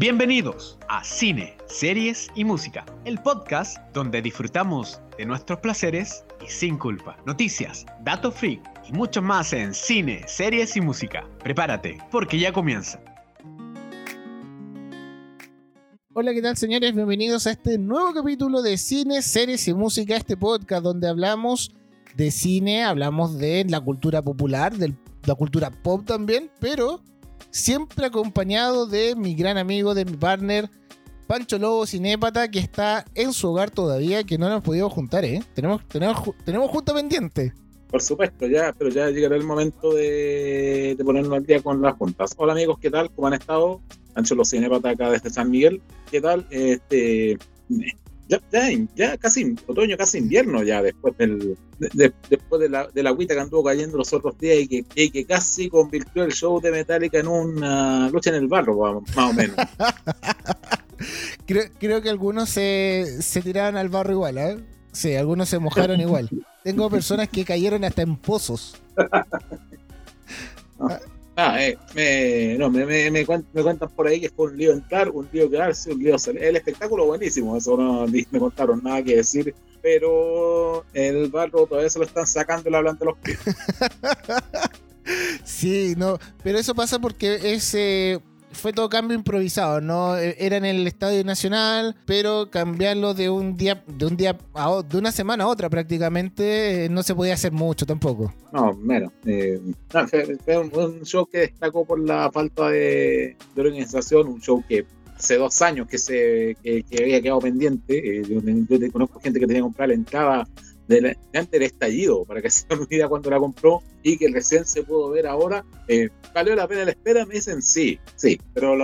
[0.00, 6.78] Bienvenidos a Cine, Series y Música, el podcast donde disfrutamos de nuestros placeres y sin
[6.78, 7.18] culpa.
[7.26, 11.28] Noticias, datos freak y mucho más en Cine, Series y Música.
[11.40, 12.98] Prepárate, porque ya comienza.
[16.14, 16.94] Hola, ¿qué tal señores?
[16.94, 21.74] Bienvenidos a este nuevo capítulo de Cine, Series y Música, este podcast donde hablamos
[22.16, 24.94] de cine, hablamos de la cultura popular, de
[25.26, 27.02] la cultura pop también, pero
[27.50, 30.68] siempre acompañado de mi gran amigo, de mi partner,
[31.26, 35.24] Pancho Lobo Cinépata, que está en su hogar todavía, que no nos hemos podido juntar,
[35.24, 35.42] ¿eh?
[35.54, 37.52] Tenemos, tenemos, tenemos junta pendiente.
[37.88, 41.96] Por supuesto, ya, pero ya llegará el momento de, de ponernos al día con las
[41.96, 42.32] juntas.
[42.36, 43.10] Hola amigos, ¿qué tal?
[43.12, 43.80] ¿Cómo han estado?
[44.14, 45.80] Pancho Lobo Cinépata acá desde San Miguel.
[46.10, 46.46] ¿Qué tal?
[46.50, 47.38] Este,
[48.30, 53.02] ya, ya, ya, casi otoño, casi invierno ya después del de, después de la, de
[53.02, 56.32] la agüita que anduvo cayendo los otros días y que, y que casi convirtió el
[56.32, 59.56] show de Metallica en una lucha en el barro, más o menos.
[61.46, 64.58] creo, creo, que algunos se, se tiraron al barro igual, ¿eh?
[64.92, 66.28] Sí, algunos se mojaron igual.
[66.62, 68.76] Tengo personas que cayeron hasta en pozos.
[71.42, 75.08] Ah, eh, me, no, me, me, me, cuentan, por ahí que fue un lío entrar,
[75.08, 76.44] un lío quedarse, un lío salir.
[76.44, 81.98] El espectáculo buenísimo, eso no me contaron nada que decir, pero el barro todavía se
[81.98, 83.38] lo están sacando la hablando de los pies.
[85.44, 88.20] sí, no, pero eso pasa porque es eh,
[88.60, 90.16] fue todo cambio improvisado, ¿no?
[90.16, 94.82] E, era en el Estadio Nacional, pero cambiarlo de un día, de un día a,
[94.82, 98.32] de una semana a otra prácticamente, eh, no se podía hacer mucho tampoco.
[98.52, 99.12] No, menos.
[99.24, 99.60] Eh,
[100.44, 104.84] fue, un, show que destacó por la falta de, organización, un show que
[105.16, 108.20] hace dos años que se que, había quedado pendiente.
[108.20, 110.48] Eh, yo, conozco gente que tenía que comprar la entrada
[110.86, 114.82] de antes del estallido, para que se olvida cuando la compró y que recién se
[114.82, 115.64] pudo ver ahora.
[115.88, 117.26] Eh, ¿Valió la pena la espera?
[117.26, 118.76] Me dicen sí, sí, pero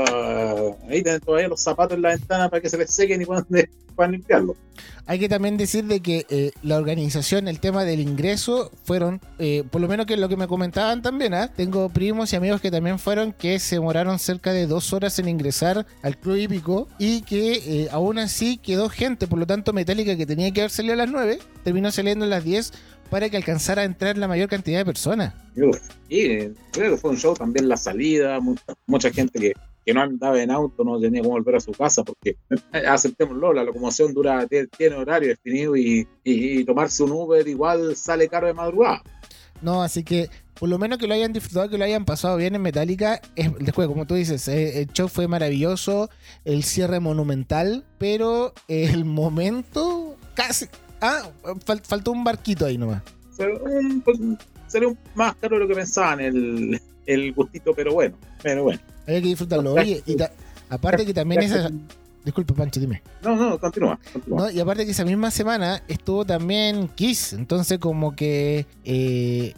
[0.89, 3.47] ahí tienen todavía los zapatos en la ventana para que se les sequen y puedan,
[4.11, 4.57] limpiarlo.
[5.07, 9.63] Hay que también decir de que eh, la organización, el tema del ingreso, fueron, eh,
[9.71, 11.51] por lo menos que lo que me comentaban también, ¿ah?
[11.55, 15.29] tengo primos y amigos que también fueron, que se demoraron cerca de dos horas en
[15.29, 20.27] ingresar al club hípico y que aún así quedó gente, por lo tanto Metallica que
[20.27, 22.73] tenía que haber salido a las 9, terminó saliendo a las 10
[23.11, 25.35] para que alcanzara a entrar la mayor cantidad de personas.
[26.09, 28.39] Y creo que fue un show también la salida,
[28.87, 29.53] mucha, gente que,
[29.85, 33.53] que, no andaba en auto no tenía cómo volver a su casa porque eh, aceptémoslo,
[33.53, 38.55] la locomoción dura tiene horario definido y, y, tomarse un Uber igual sale caro de
[38.55, 39.03] madrugada.
[39.63, 40.29] No, así que
[40.59, 43.21] por lo menos que lo hayan disfrutado, que lo hayan pasado bien en Metallica.
[43.61, 46.11] después, como tú dices, eh, el show fue maravilloso,
[46.45, 50.67] el cierre monumental, pero el momento casi,
[51.01, 51.31] Ah,
[51.83, 53.03] faltó un barquito ahí nomás.
[53.37, 54.19] Pues,
[54.67, 58.81] sería un más caro de lo que pensaban el, el gustito, pero bueno, pero bueno.
[59.07, 59.75] Hay que disfrutarlo.
[59.75, 60.17] Oye, y
[60.69, 61.71] aparte que también esa...
[62.25, 63.03] Disculpa, Pancho, dime.
[63.23, 64.01] No, no, continúa.
[64.53, 69.55] y aparte que esa misma semana estuvo también Kiss, entonces como que eh,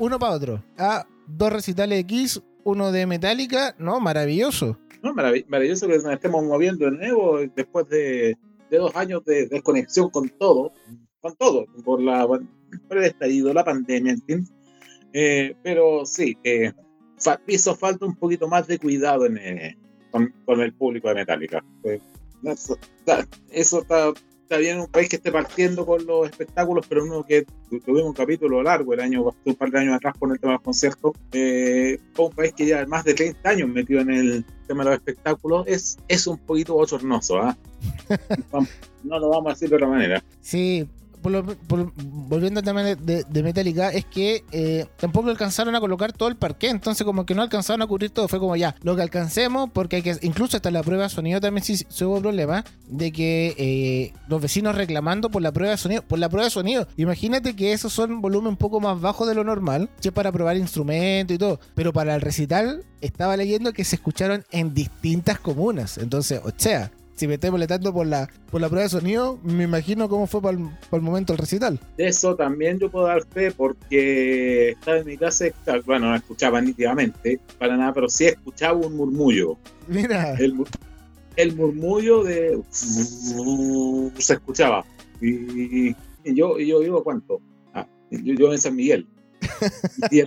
[0.00, 0.64] uno para otro.
[0.76, 4.76] Ah, dos recitales de Kiss, uno de Metallica, no, maravilloso.
[5.04, 8.36] No, maravilloso que nos estemos moviendo de nuevo después de
[8.70, 10.72] de dos años de desconexión con todo,
[11.20, 14.48] con todo, por, la, por el estallido, la pandemia, en fin.
[15.12, 16.72] Eh, pero sí, eh,
[17.46, 19.78] hizo falta un poquito más de cuidado en, eh,
[20.10, 21.64] con, el público de Metallica.
[22.44, 22.78] eso,
[23.50, 24.12] eso está,
[24.44, 27.46] está bien un país que esté partiendo con los espectáculos, pero uno que
[27.84, 30.56] tuvimos un capítulo largo el año, un par de años atrás con el tema de
[30.56, 34.84] los conciertos, eh, un país que ya más de 30 años metido en el tema
[34.84, 37.56] de los espectáculos, es, es un poquito bochornoso, ¿ah?
[39.04, 40.22] No lo vamos a decir de otra manera.
[40.40, 40.88] Sí,
[41.30, 46.68] volviendo al tema de, Metallica, es que eh, tampoco alcanzaron a colocar todo el parque,
[46.68, 49.96] entonces como que no alcanzaron a cubrir todo, fue como ya, lo que alcancemos, porque
[49.96, 54.12] hay que, incluso hasta la prueba de sonido también sí, hubo problema, de que eh,
[54.28, 57.72] los vecinos reclamando por la prueba de sonido, por la prueba de sonido, imagínate que
[57.72, 61.38] esos son volumen un poco más bajo de lo normal, que para probar instrumentos y
[61.38, 66.50] todo, pero para el recital estaba leyendo que se escucharon en distintas comunas, entonces, o
[66.56, 70.26] sea, si me estoy molestando por la, por la prueba de sonido, me imagino cómo
[70.26, 71.80] fue para el, momento el recital.
[71.96, 75.46] De eso también yo puedo dar fe porque estaba en mi casa,
[75.86, 79.56] bueno, no escuchaba nítidamente, para nada, pero sí escuchaba un murmullo.
[79.86, 80.34] Mira.
[81.36, 82.60] El, murmullo de...
[82.70, 84.84] se escuchaba.
[85.20, 85.94] Y,
[86.24, 87.40] yo, y yo vivo cuánto?
[87.72, 89.06] Ah, yo, yo en San Miguel.
[90.10, 90.20] y,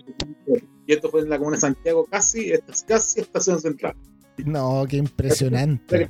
[0.94, 2.52] esto, fue en la comuna de Santiago, casi,
[2.88, 3.96] casi estación central.
[4.46, 6.10] No, qué impresionante.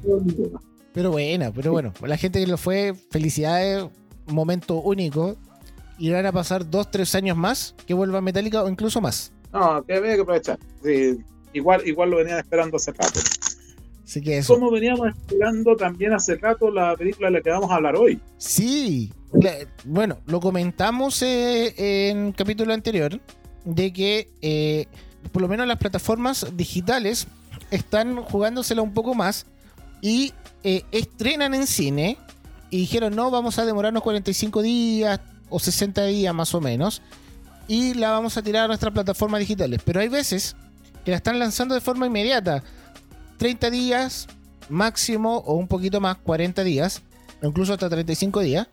[0.94, 3.86] Pero bueno, pero bueno, la gente que lo fue, felicidades,
[4.28, 5.38] momento único.
[6.00, 9.32] Y van a pasar dos, tres años más que vuelva Metallica o incluso más.
[9.52, 10.60] No, que había que aprovechar.
[11.54, 13.20] igual, igual lo venían esperando hace rato.
[14.04, 14.54] Así que eso.
[14.54, 18.22] Como veníamos esperando también hace rato la película de la que vamos a hablar hoy.
[18.38, 19.12] Sí,
[19.86, 23.20] bueno, lo comentamos eh, en capítulo anterior
[23.66, 24.86] de que eh,
[25.32, 27.28] por lo menos las plataformas digitales
[27.72, 29.46] están jugándosela un poco más
[30.02, 30.34] y
[30.64, 32.18] eh, estrenan en cine
[32.70, 35.20] y dijeron no, vamos a demorarnos 45 días
[35.50, 37.02] o 60 días más o menos
[37.68, 39.82] y la vamos a tirar a nuestras plataformas digitales.
[39.84, 40.56] Pero hay veces
[41.04, 42.64] que la están lanzando de forma inmediata.
[43.38, 44.28] 30 días
[44.70, 47.02] máximo o un poquito más, 40 días,
[47.42, 48.68] incluso hasta 35 días.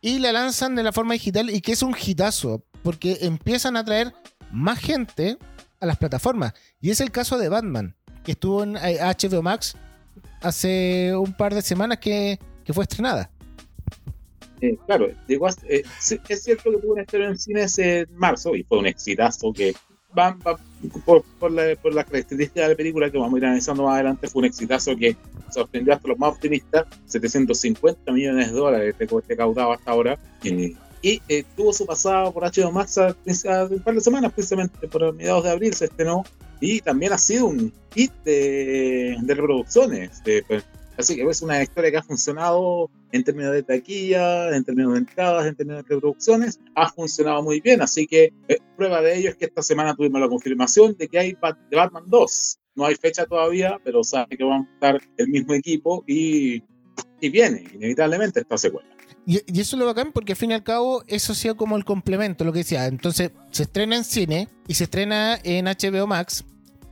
[0.00, 3.84] Y la lanzan de la forma digital y que es un hitazo, porque empiezan a
[3.84, 4.14] traer
[4.50, 5.36] más gente
[5.80, 6.54] a las plataformas.
[6.80, 9.76] Y es el caso de Batman, que estuvo en HBO eh, Max
[10.40, 12.38] hace un par de semanas que,
[12.72, 13.28] fue estrenada.
[14.60, 15.82] Eh, claro, llegó eh,
[16.28, 19.74] es cierto que tuvo un estreno en cines en marzo y fue un exitazo que
[20.16, 20.36] va,
[21.04, 23.94] por, por, la, por las características de la película que vamos a ir analizando más
[23.94, 25.16] adelante, fue un exitazo que
[25.50, 28.94] sorprendió hasta los más optimistas, 750 millones de dólares
[29.28, 30.18] recaudado hasta ahora.
[30.42, 30.76] y
[31.28, 35.44] eh, tuvo su pasado por HBO Max hace un par de semanas, precisamente por mediados
[35.44, 36.24] de abril se estrenó,
[36.60, 40.22] y también ha sido un hit de, de reproducciones.
[40.24, 40.64] De, pues,
[40.96, 44.98] así que es una historia que ha funcionado en términos de taquilla, en términos de
[45.00, 47.82] entradas, en términos de reproducciones, ha funcionado muy bien.
[47.82, 51.18] Así que eh, prueba de ello es que esta semana tuvimos la confirmación de que
[51.18, 52.58] hay de Batman 2.
[52.76, 56.62] No hay fecha todavía, pero sabe que van a estar el mismo equipo y,
[57.20, 58.88] y viene inevitablemente esta secuela.
[59.26, 61.76] Y, eso es lo bacán porque al fin y al cabo eso ha sido como
[61.76, 62.86] el complemento, lo que decía.
[62.86, 66.44] Entonces se estrena en cine y se estrena en HBO Max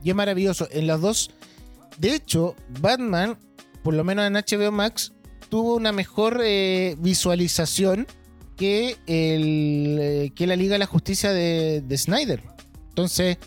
[0.03, 0.67] y es maravilloso.
[0.71, 1.31] En las dos,
[1.97, 3.37] de hecho, Batman,
[3.83, 5.13] por lo menos en HBO Max,
[5.49, 8.07] tuvo una mejor eh, visualización
[8.55, 12.43] que, el, eh, que la Liga de la Justicia de, Snyder.
[12.89, 13.37] Entonces,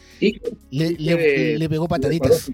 [0.70, 2.50] le, pegó pataditas.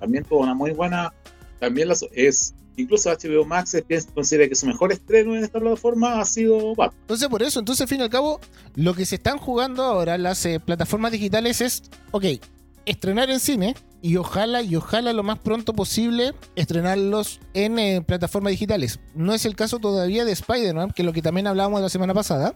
[0.00, 1.12] también tuvo una muy buena.
[1.60, 3.76] También es incluso HBO Max
[4.14, 7.00] considera que su mejor estreno en esta plataforma ha sido Batman.
[7.02, 8.40] Entonces, por eso, entonces, al fin y al cabo,
[8.74, 12.24] lo que se están jugando ahora las eh, plataformas digitales es, ok,
[12.86, 18.52] estrenar en cine y ojalá y ojalá lo más pronto posible estrenarlos en eh, plataformas
[18.52, 19.00] digitales.
[19.14, 22.14] No es el caso todavía de Spider-Man, que es lo que también hablábamos la semana
[22.14, 22.54] pasada,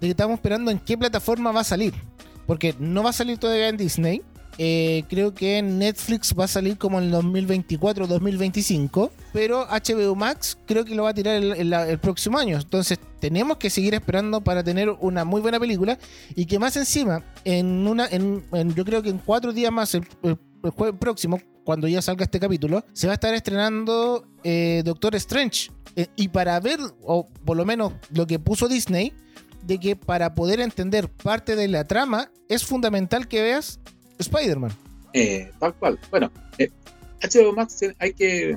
[0.00, 1.94] de que estamos esperando en qué plataforma va a salir.
[2.46, 4.22] Porque no va a salir todavía en Disney.
[4.62, 9.10] Eh, creo que Netflix va a salir como en el 2024 2025.
[9.32, 12.58] Pero HBO Max creo que lo va a tirar el, próximo año.
[12.58, 15.98] Entonces tenemos que seguir esperando para tener una muy buena película.
[16.34, 20.06] Y que más encima, en una, en, yo creo que en cuatro días más, el,
[20.76, 25.70] jueves próximo, cuando ya salga este capítulo, se va a estar estrenando eh, Doctor Strange.
[25.96, 29.14] Eh, y para ver, o por lo menos lo que puso Disney,
[29.62, 33.80] de que para poder entender parte de la trama es fundamental que veas
[34.20, 34.70] Spider-Man.
[35.12, 35.98] Eh, tal cual.
[36.10, 36.30] Bueno,
[37.20, 38.56] HBO Max hay que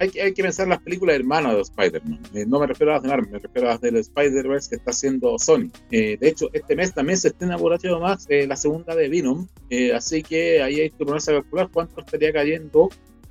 [0.00, 2.20] hay, hay que pensar las películas hermanas de Spider-Man.
[2.34, 4.76] Eh, no me refiero a las de Marvel, me refiero a las del Spider-Verse que
[4.76, 5.70] está haciendo Sony.
[5.90, 9.08] Eh, de hecho, este mes también se estrena por HBO Max eh, la segunda de
[9.08, 9.46] Venom,
[9.94, 12.90] así que ahí hay que ponerse a calcular cuánto estaría cayendo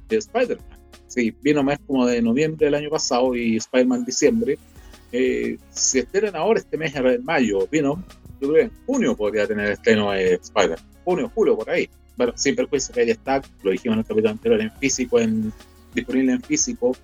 [0.09, 0.77] de Spider-Man.
[1.07, 4.57] Sí, Venom es como de noviembre del año pasado y Spider-Man diciembre.
[5.11, 8.03] si estrenan ahora este mes, en mayo, Venom,
[8.41, 10.79] en junio podría tener estreno de Spider-Man.
[11.03, 11.89] Junio, julio, por ahí.
[12.15, 15.53] Bueno, sin perjuicio que ya está, lo dijimos en el capítulo anterior, en físico, en
[15.93, 16.95] disponible en físico,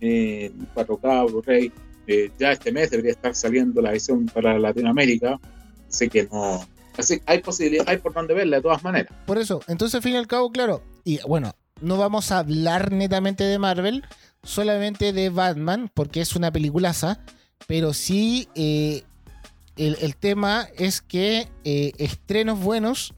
[0.00, 1.72] eh, 4K, Blu-ray.
[2.06, 5.38] Eh, ya este mes debería estar saliendo la edición para Latinoamérica,
[5.88, 6.66] así que no.
[6.96, 9.12] Así hay posibilidad, hay por donde verla de todas maneras.
[9.26, 12.92] Por eso, entonces al fin y al cabo, claro, y bueno, no vamos a hablar
[12.92, 14.04] netamente de Marvel,
[14.42, 17.20] solamente de Batman, porque es una peliculaza,
[17.66, 19.04] pero sí eh,
[19.78, 23.14] el, tema es que eh, estrenos buenos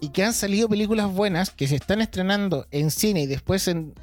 [0.00, 3.94] y que han salido películas buenas que se están estrenando en cine y después en,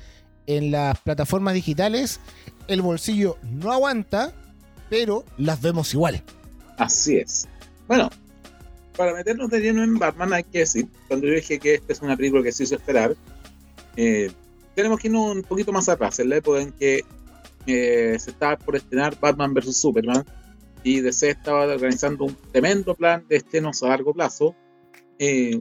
[0.45, 2.19] en las plataformas digitales,
[2.67, 4.33] el bolsillo no aguanta,
[4.89, 6.21] pero las vemos igual.
[6.77, 7.47] Así es.
[7.87, 8.09] Bueno,
[8.97, 12.01] para meternos de lleno en Batman hay que decir, cuando yo dije que esta es
[12.01, 13.15] una película que se hizo esperar,
[13.95, 14.31] eh,
[14.75, 17.01] tenemos que irnos un poquito más atrás, en la época en que
[17.67, 19.77] eh, se estaba por estrenar Batman vs.
[19.77, 20.25] Superman
[20.85, 24.55] y DC estaba organizando un tremendo plan de estrenos a largo plazo,
[25.17, 25.59] eh,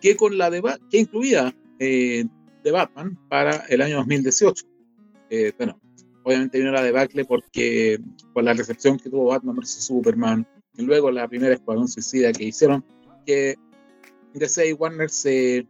[0.00, 4.64] que con la de que incluía de Batman para el año 2018.
[5.28, 5.80] Eh, bueno,
[6.22, 7.98] obviamente vino la debacle porque
[8.32, 9.86] por la recepción que tuvo Batman vs.
[9.86, 10.46] Superman
[10.76, 12.84] y luego la primera Escuadrón Suicida que hicieron,
[13.26, 13.56] que
[14.34, 15.66] DC y Warner se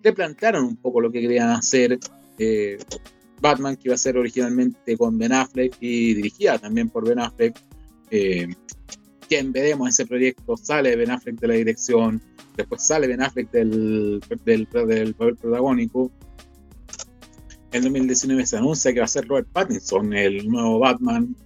[0.00, 1.98] replantearon un poco lo que querían hacer.
[2.38, 2.78] Eh,
[3.40, 7.56] Batman, que iba a ser originalmente con Ben Affleck y dirigida también por Ben Affleck.
[8.10, 8.48] Eh,
[9.28, 12.22] quien veremos ese proyecto sale Ben Affleck de la dirección,
[12.56, 16.10] después sale Ben Affleck del, del, del papel protagónico.
[17.72, 21.36] En 2019 se anuncia que va a ser Robert Pattinson, el nuevo Batman.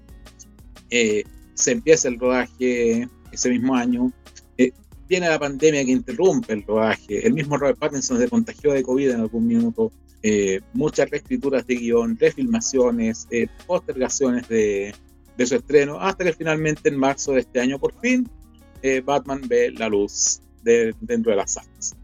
[0.91, 4.13] Eh, se empieza el rodaje ese mismo año.
[4.57, 4.71] Eh,
[5.09, 7.27] viene la pandemia que interrumpe el rodaje.
[7.27, 9.91] El mismo Robert Pattinson se contagió de COVID en algún minuto.
[10.23, 14.95] Eh, muchas reescrituras de guion, refilmaciones, eh, postergaciones de,
[15.37, 18.29] de, su estreno, hasta que finalmente en marzo de este año, por fin,
[19.05, 21.95] Batman ve la luz de, dentro de las salas.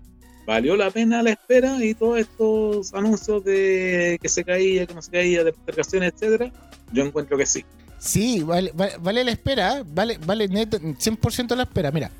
[0.47, 5.03] ¿Valió la pena la espera y todos estos anuncios de que se caía, que no
[5.03, 6.51] se caía, de postergaciones, etcétera?
[6.91, 7.65] Yo encuentro que sí.
[7.99, 11.91] Sí, vale, vale, la espera, vale, vale 100% la espera.
[11.91, 12.11] Mira,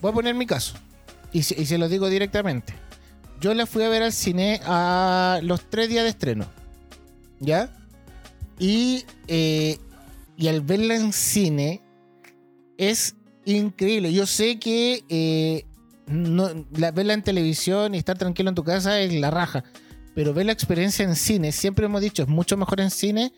[0.00, 0.76] voy a poner mi caso
[1.30, 2.72] y se, y se lo digo directamente.
[3.40, 6.46] Yo la fui a ver al cine a los tres días de estreno.
[7.40, 7.68] ¿Ya?
[8.58, 9.78] Y, eh,
[10.36, 11.82] y al verla en cine
[12.76, 13.14] es
[13.44, 14.12] increíble.
[14.12, 15.64] Yo sé que eh,
[16.06, 19.64] no, la, verla en televisión y estar tranquilo en tu casa es la raja.
[20.14, 23.32] Pero ver la experiencia en cine, siempre hemos dicho, es mucho mejor en cine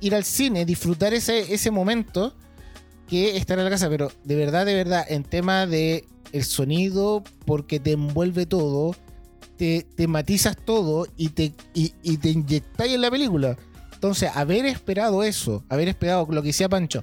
[0.00, 2.36] ir al cine, disfrutar ese, ese momento
[3.08, 3.88] que estar en la casa.
[3.88, 8.94] Pero de verdad, de verdad, en tema de el sonido, porque te envuelve todo,
[9.56, 13.56] te, te matizas todo y te, y, y te inyectáis en la película.
[13.98, 17.02] Entonces, haber esperado eso, haber esperado lo que decía Pancho,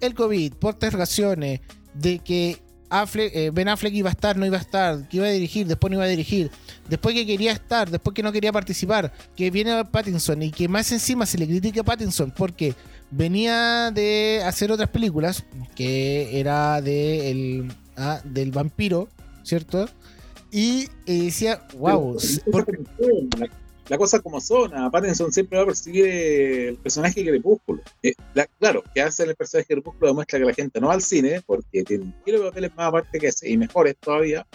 [0.00, 1.60] el COVID, postergaciones,
[1.94, 2.58] de que
[2.90, 5.68] Affleck, eh, Ben Affleck iba a estar, no iba a estar, que iba a dirigir,
[5.68, 6.50] después no iba a dirigir,
[6.88, 10.90] después que quería estar, después que no quería participar, que viene Pattinson y que más
[10.90, 12.74] encima se le critique a Pattinson porque
[13.12, 15.44] venía de hacer otras películas,
[15.76, 19.08] que era de el, ah, del vampiro,
[19.44, 19.88] ¿cierto?
[20.50, 22.18] Y eh, decía, wow.
[23.38, 23.48] La,
[23.88, 27.82] la, cosa como son, a Pattinson siempre va a perseguir el personaje Crepúsculo.
[28.02, 31.02] Eh, la, claro, que hace el personaje Crepúsculo demuestra que la gente no va al
[31.02, 34.46] cine, porque tiene de papeles más aparte que ese, y mejores todavía.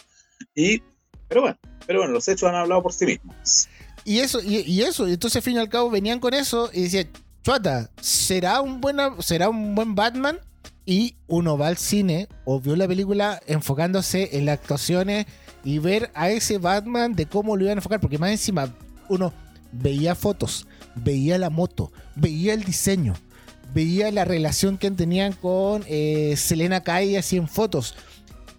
[0.55, 0.81] Y,
[1.27, 3.67] pero bueno, pero bueno, los hechos han hablado por sí mismos.
[4.03, 6.69] Y eso, y, y eso, y entonces al fin y al cabo venían con eso
[6.74, 7.10] y decían,
[7.43, 10.39] Chuata, ¿será un, buena, ¿será un buen Batman?
[10.86, 15.25] Y uno va al cine o vio la película enfocándose en las actuaciones
[15.63, 18.74] y ver a ese Batman de cómo lo iban a enfocar, porque más encima
[19.09, 19.33] uno
[19.71, 23.13] veía fotos, veía la moto, veía el diseño,
[23.73, 27.95] veía la relación que tenían con eh, Selena Kai así en fotos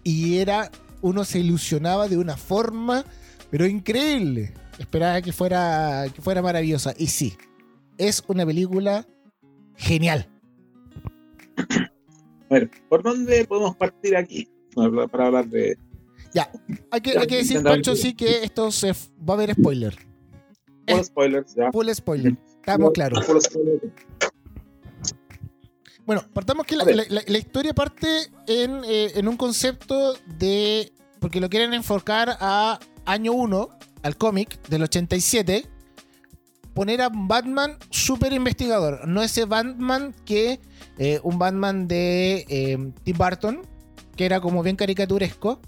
[0.03, 3.05] y era uno se ilusionaba de una forma
[3.49, 4.53] pero increíble.
[4.77, 7.33] Esperaba que fuera que fuera maravillosa y sí,
[7.97, 9.05] es una película
[9.75, 10.27] genial.
[12.47, 14.49] Bueno, ¿por dónde podemos partir aquí
[15.11, 15.77] para hablar de
[16.33, 16.51] ya,
[16.91, 19.95] hay que, hay que decir, Pancho, sí que esto se va a haber spoiler.
[20.89, 21.71] Full spoilers, ya.
[21.71, 23.25] Full spoiler, estamos claros.
[23.25, 23.93] Full spoiler.
[26.05, 28.07] Bueno, partamos que la, la, la, la historia parte
[28.47, 30.91] en, eh, en, un concepto de.
[31.19, 33.69] Porque lo quieren enfocar a año 1,
[34.01, 35.67] al cómic del 87.
[36.73, 39.07] Poner a Batman super investigador.
[39.07, 40.59] No ese Batman que.
[40.97, 43.61] Eh, un Batman de eh, Tim Burton,
[44.15, 45.61] que era como bien caricaturesco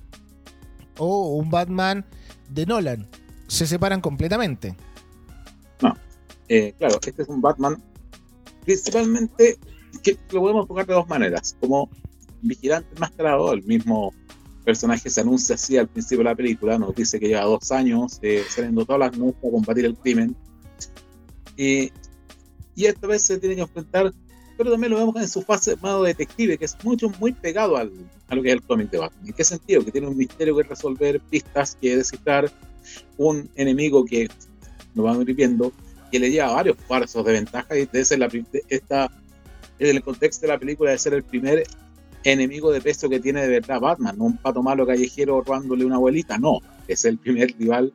[0.98, 2.04] o un Batman
[2.50, 3.08] de Nolan.
[3.48, 4.76] Se separan completamente.
[6.54, 7.82] Eh, claro, este es un Batman
[8.66, 9.58] principalmente
[10.04, 11.90] que lo podemos enfocar de dos maneras, como
[12.42, 14.14] vigilante enmascarado, el mismo
[14.66, 18.20] personaje se anuncia así al principio de la película, nos dice que lleva dos años
[18.22, 20.36] eh, saliendo todas las noches a combatir el crimen.
[21.56, 21.90] Y,
[22.76, 24.12] y esta vez se tiene que enfrentar
[24.58, 27.94] pero también lo vemos en su fase más detective, que es mucho, muy pegado al,
[28.28, 29.26] a lo que es el cómic de Batman.
[29.26, 29.86] ¿En qué sentido?
[29.86, 32.52] Que tiene un misterio que resolver, pistas que descifrar,
[33.18, 34.28] un enemigo que
[34.94, 35.72] nos vamos viendo,
[36.12, 38.30] que le lleva varios pasos de ventaja y de ser la,
[38.70, 39.10] esta,
[39.80, 41.64] en el contexto de la película de ser el primer
[42.24, 45.96] enemigo de peso que tiene de verdad Batman, no un pato malo callejero robándole una
[45.96, 47.94] abuelita, no, es el primer rival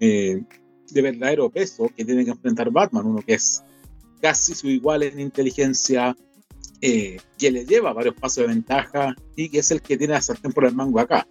[0.00, 0.42] eh,
[0.90, 3.62] de verdadero peso que tiene que enfrentar Batman, uno que es
[4.20, 6.16] casi su igual en inteligencia,
[6.80, 10.22] eh, que le lleva varios pasos de ventaja y que es el que tiene la
[10.22, 11.26] sartén por el mango acá.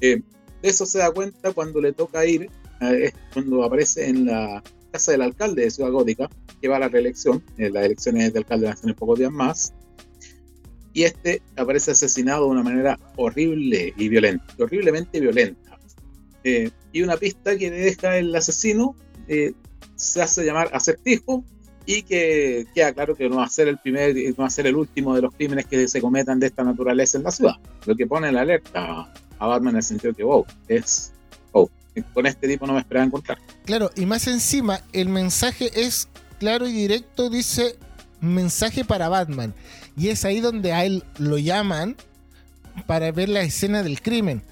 [0.00, 0.22] Eh,
[0.62, 5.12] de eso se da cuenta cuando le toca ir, eh, cuando aparece en la casa
[5.12, 6.28] del alcalde de Ciudad Gótica,
[6.60, 9.18] que va a la reelección, eh, las elecciones de alcalde van a ser en pocos
[9.18, 9.72] días más,
[10.92, 15.78] y este aparece asesinado de una manera horrible y violenta, horriblemente violenta.
[16.42, 18.96] Eh, y una pista que le deja el asesino
[19.94, 21.44] se hace llamar acertijo
[21.86, 24.66] y que queda claro que no va a ser el primer no va a ser
[24.66, 27.54] el último de los crímenes que se cometan de esta naturaleza en la ciudad.
[27.86, 31.09] Lo que pone la alerta a Batman en el sentido que, wow, es,
[32.12, 33.38] con este tipo no me esperaba encontrar.
[33.64, 37.76] Claro, y más encima, el mensaje es claro y directo, dice
[38.20, 39.54] mensaje para Batman.
[39.96, 41.96] Y es ahí donde a él lo llaman
[42.86, 44.42] para ver la escena del crimen.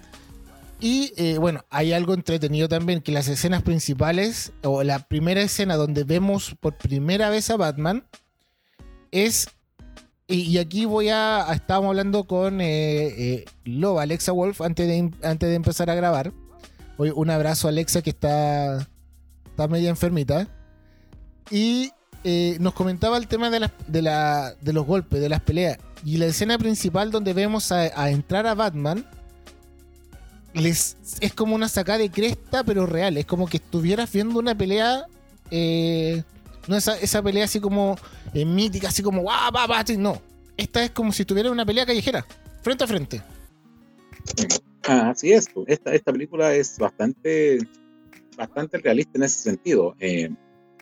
[0.80, 5.76] Y eh, bueno, hay algo entretenido también, que las escenas principales, o la primera escena
[5.76, 8.04] donde vemos por primera vez a Batman,
[9.10, 9.48] es...
[10.30, 11.46] Y, aquí voy a...
[11.52, 16.32] Estábamos hablando con eh, eh, Loba, Alexa Wolf, antes de, antes de empezar a grabar.
[16.98, 18.86] Hoy un abrazo a Alexa que está,
[19.46, 20.46] está media enfermita.
[21.50, 21.92] Y
[22.60, 25.78] nos comentaba el tema de, de, los golpes, de las peleas.
[26.04, 29.06] Y la escena principal donde vemos a entrar a Batman
[30.64, 30.96] es
[31.34, 33.16] como una sacada de cresta, pero real.
[33.16, 35.04] Es como que estuvieras viendo una pelea.
[35.50, 36.22] Eh,
[36.66, 37.96] no esa, esa pelea así como
[38.34, 39.52] eh, mítica, así como guau,
[39.98, 40.20] No.
[40.56, 42.26] Esta es como si estuviera una pelea callejera,
[42.62, 43.22] frente a frente.
[44.82, 45.46] Así es.
[45.66, 47.58] Esta, esta película es bastante,
[48.36, 49.94] bastante realista en ese sentido.
[50.00, 50.30] Eh,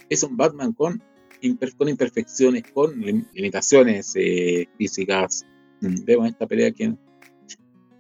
[0.09, 1.03] es un Batman con,
[1.77, 4.15] con imperfecciones, con limitaciones
[4.79, 5.45] físicas.
[5.81, 6.97] Mm, vemos esta pelea aquí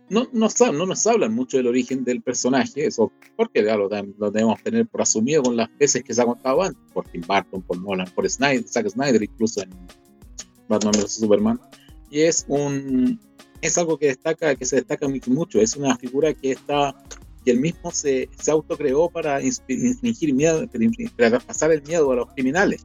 [0.08, 4.62] no, no, no, nos hablan mucho del origen del personaje, eso porque ya lo, debemos
[4.62, 7.80] tener por asumido con las veces que se ha contado antes, por Tim Burton, por
[7.80, 9.70] Nolan, por Snyder, Zack Snyder, incluso en
[10.68, 11.60] Batman vs Superman.
[12.10, 13.18] Y es un
[13.60, 16.94] es algo que destaca, que se destaca mucho, es una figura que está
[17.44, 20.68] que él mismo se, se autocreó para infligir miedo,
[21.16, 22.84] para pasar el miedo a los criminales.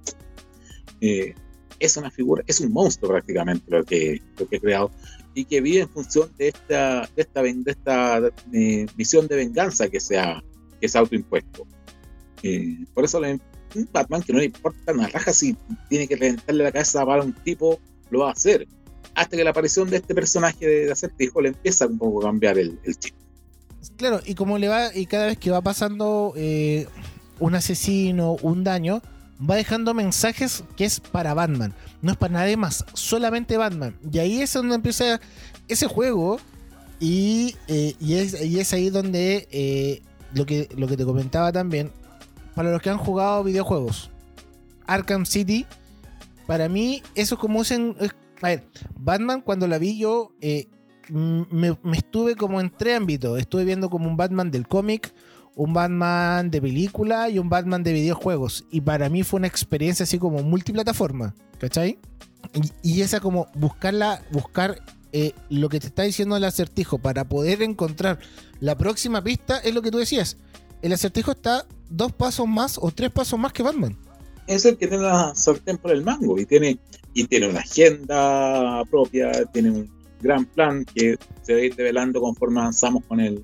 [1.02, 1.34] Eh,
[1.80, 4.92] es una figura, es un monstruo prácticamente lo que, lo que he creado
[5.34, 10.00] y que vive en función de esta, de esta, de eh, visión de venganza que
[10.00, 10.44] se ha,
[10.80, 11.66] que se autoimpuesto.
[12.44, 13.40] Eh, por eso le,
[13.76, 15.58] un Batman que no le importa una raja si
[15.90, 17.80] tiene que reventarle la cabeza para un tipo,
[18.12, 18.68] lo va a hacer.
[19.16, 22.58] Hasta que la aparición de este personaje de acertijo le empieza un poco a cambiar
[22.58, 23.14] el, el chip.
[23.98, 26.88] Claro, y como le va, y cada vez que va pasando eh,
[27.40, 29.02] un asesino, un daño,
[29.50, 31.74] va dejando mensajes que es para Batman.
[32.02, 33.98] No es para nadie más, solamente Batman.
[34.12, 35.20] Y ahí es donde empieza
[35.68, 36.40] ese juego.
[37.00, 40.04] Y, eh, y, es, ahí donde eh,
[40.36, 41.92] lo, que, lo que te comentaba también.
[42.54, 44.12] Para los que han jugado videojuegos,
[44.86, 45.66] Arkham City,
[46.46, 47.98] para mí eso es como un...
[48.42, 48.68] A ver,
[49.00, 50.68] Batman cuando la vi yo eh,
[51.10, 53.40] me, estuve como en tres ámbitos.
[53.40, 55.14] Estuve viendo como un Batman del cómic,
[55.56, 58.66] un Batman de película y un Batman de videojuegos.
[58.72, 62.00] Y para mí fue una experiencia así como multiplataforma, ¿cachai?
[62.82, 67.62] Y, esa como buscarla, buscar eh, lo que te está diciendo el acertijo para poder
[67.62, 68.20] encontrar
[68.60, 70.38] la próxima pista es lo que tú decías.
[70.82, 73.98] El acertijo está dos pasos más o tres pasos más que Batman.
[74.52, 76.78] Es el que tiene la sartén por el mango y tiene,
[77.14, 82.20] y tiene una agenda propia, tiene un gran plan que se va a ir develando
[82.20, 83.42] conforme avanzamos con el,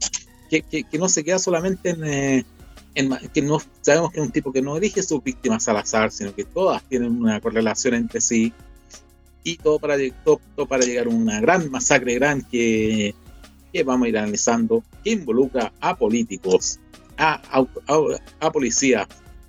[0.49, 2.45] que, no se queda solamente en,
[2.93, 6.11] en, que no sabemos que es un tipo que no elige sus víctimas al azar,
[6.11, 8.51] sino que todas tienen una correlación entre sí.
[9.45, 13.15] Y todo para, todo, para llegar a una gran masacre gran que,
[13.71, 16.81] que, vamos a ir analizando, que involucra a políticos,
[17.17, 17.65] a, a,
[18.41, 19.07] a policías,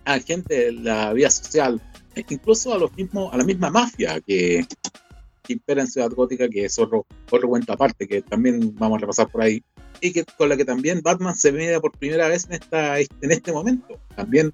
[0.09, 1.81] a gente de la vía social,
[2.29, 4.67] incluso a los mismos, a la misma mafia que,
[5.43, 9.01] que impera en Ciudad Gótica, que es otro, otro cuento aparte, que también vamos a
[9.03, 9.63] repasar por ahí
[10.01, 13.31] y que, con la que también Batman se mide por primera vez en, esta, en
[13.31, 13.99] este momento.
[14.17, 14.53] También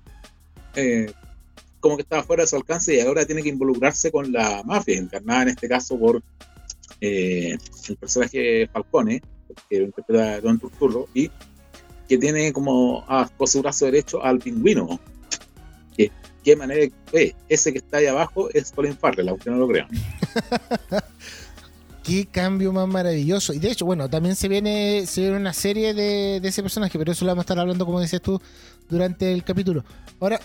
[0.75, 1.13] eh,
[1.81, 4.99] como que estaba fuera de su alcance y ahora tiene que involucrarse con la mafia,
[4.99, 6.23] encarnada en este caso por
[7.01, 7.57] eh,
[7.89, 9.23] el personaje Falcone,
[9.69, 11.31] que interpreta Don Turturro, y
[12.09, 15.01] que tiene como a, su brazo derecho al pingüino.
[16.45, 19.89] Qué manera, eh, ese que está ahí abajo es Colin Farrell, aunque no lo crean.
[22.05, 23.53] qué cambio más maravilloso.
[23.53, 27.11] Y de hecho, bueno, también se viene, se viene una serie de, ese personaje, pero
[27.11, 28.41] eso lo vamos a estar hablando, como decías tú,
[28.89, 29.85] durante el capítulo.
[30.21, 30.39] Ahora,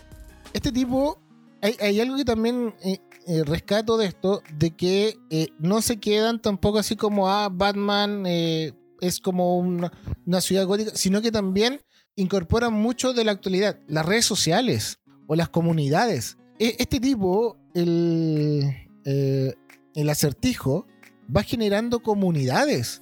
[0.54, 1.20] este tipo,
[1.62, 6.42] hay, algo que también eh, eh, rescato de esto, de que eh, no se quedan
[6.42, 9.92] tampoco así como, ah, Batman es como una,
[10.42, 11.82] ciudad gótica, sino que también
[12.16, 16.38] incorporan mucho de la actualidad, las redes sociales o las comunidades.
[16.58, 20.88] E, este tipo, el, el acertijo,
[21.34, 23.00] va generando comunidades,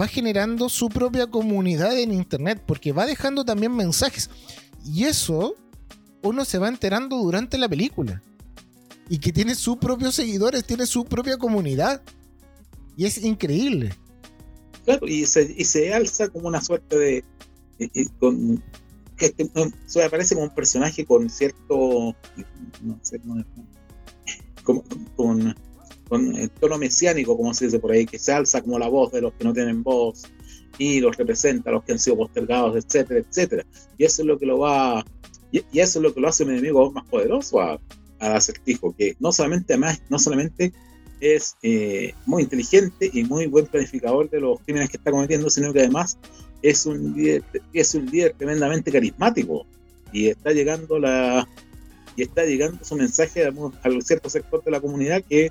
[0.00, 4.30] va generando su propia comunidad en Internet, porque va dejando también mensajes.
[4.84, 5.56] Y eso
[6.22, 8.22] uno se va enterando durante la película.
[9.08, 12.00] Y que tiene sus propios seguidores, tiene su propia comunidad.
[12.96, 13.92] Y es increíble.
[14.84, 17.24] Claro, y se, alza como una suerte de...
[18.20, 18.62] con,
[19.16, 19.34] que,
[19.86, 22.14] se aparece como un personaje con cierto...
[24.62, 24.82] Como,
[25.14, 25.54] con
[26.08, 29.12] con el tono mesiánico, como se dice por ahí, que se alza como la voz
[29.12, 30.22] de los que no tienen voz
[30.78, 33.66] y los representa a los que han sido postergados, etcétera, etcétera.
[33.98, 35.04] Y eso es lo que lo va,
[35.50, 37.80] y, eso es lo que lo hace un enemigo más poderoso al
[38.18, 40.72] acertijo, que no solamente más, no solamente
[41.20, 45.72] es eh, muy inteligente y muy buen planificador de los crímenes que está cometiendo, sino
[45.72, 46.18] que además
[46.62, 49.66] es un líder, es un líder tremendamente carismático
[50.12, 51.46] y está llegando la
[52.16, 53.52] y está llegando su mensaje a,
[54.00, 55.50] cierto sector de la comunidad que,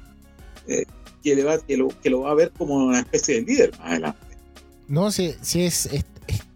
[0.68, 0.86] eh,
[1.24, 3.72] que, le va, que, lo, que lo va a ver como una especie de líder
[3.78, 4.20] más adelante.
[4.88, 5.88] No, sí, sí es,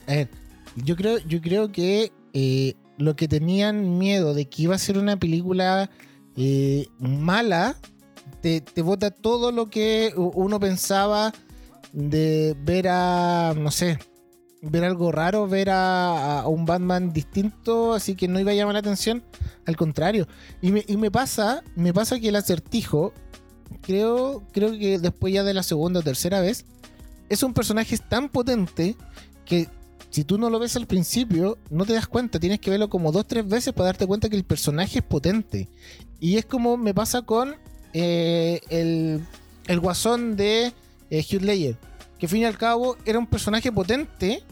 [0.07, 0.29] a ver,
[0.75, 4.97] yo creo, yo creo que eh, lo que tenían miedo de que iba a ser
[4.97, 5.91] una película
[6.99, 7.75] mala,
[8.41, 11.33] te, bota todo lo que uno pensaba
[11.91, 13.99] de ver a, no sé,
[14.61, 18.79] ver algo raro, ver a, un Batman distinto, así que no iba a llamar la
[18.79, 19.23] atención.
[19.65, 20.27] Al contrario.
[20.61, 23.13] Y me, y me pasa, me pasa que el acertijo,
[23.81, 26.65] creo, creo que después ya de la segunda o tercera vez,
[27.29, 28.95] es un personaje tan potente
[29.45, 29.67] que
[30.09, 32.39] si tú no lo ves al principio, no te das cuenta.
[32.39, 35.69] Tienes que verlo como dos, tres veces para darte cuenta que el personaje es potente.
[36.19, 37.55] Y es como me pasa con
[37.93, 39.25] eh, el,
[39.67, 40.73] el guasón de
[41.09, 41.75] eh, Hugh Ledger
[42.19, 44.43] que al fin y al cabo era un personaje potente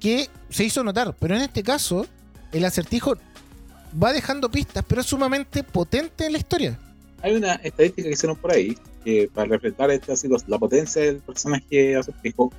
[0.00, 1.14] que se hizo notar.
[1.20, 2.06] Pero en este caso,
[2.50, 3.14] el acertijo
[4.02, 6.78] va dejando pistas, pero es sumamente potente en la historia.
[7.20, 9.90] Hay una estadística que hicieron por ahí, que para reflejar
[10.46, 12.52] la potencia del personaje acertijo,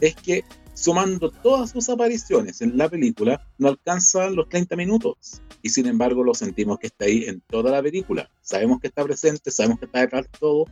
[0.00, 0.44] es que
[0.76, 5.42] sumando todas sus apariciones en la película, no alcanza los 30 minutos.
[5.62, 8.30] Y sin embargo lo sentimos que está ahí en toda la película.
[8.42, 10.66] Sabemos que está presente, sabemos que está detrás de todo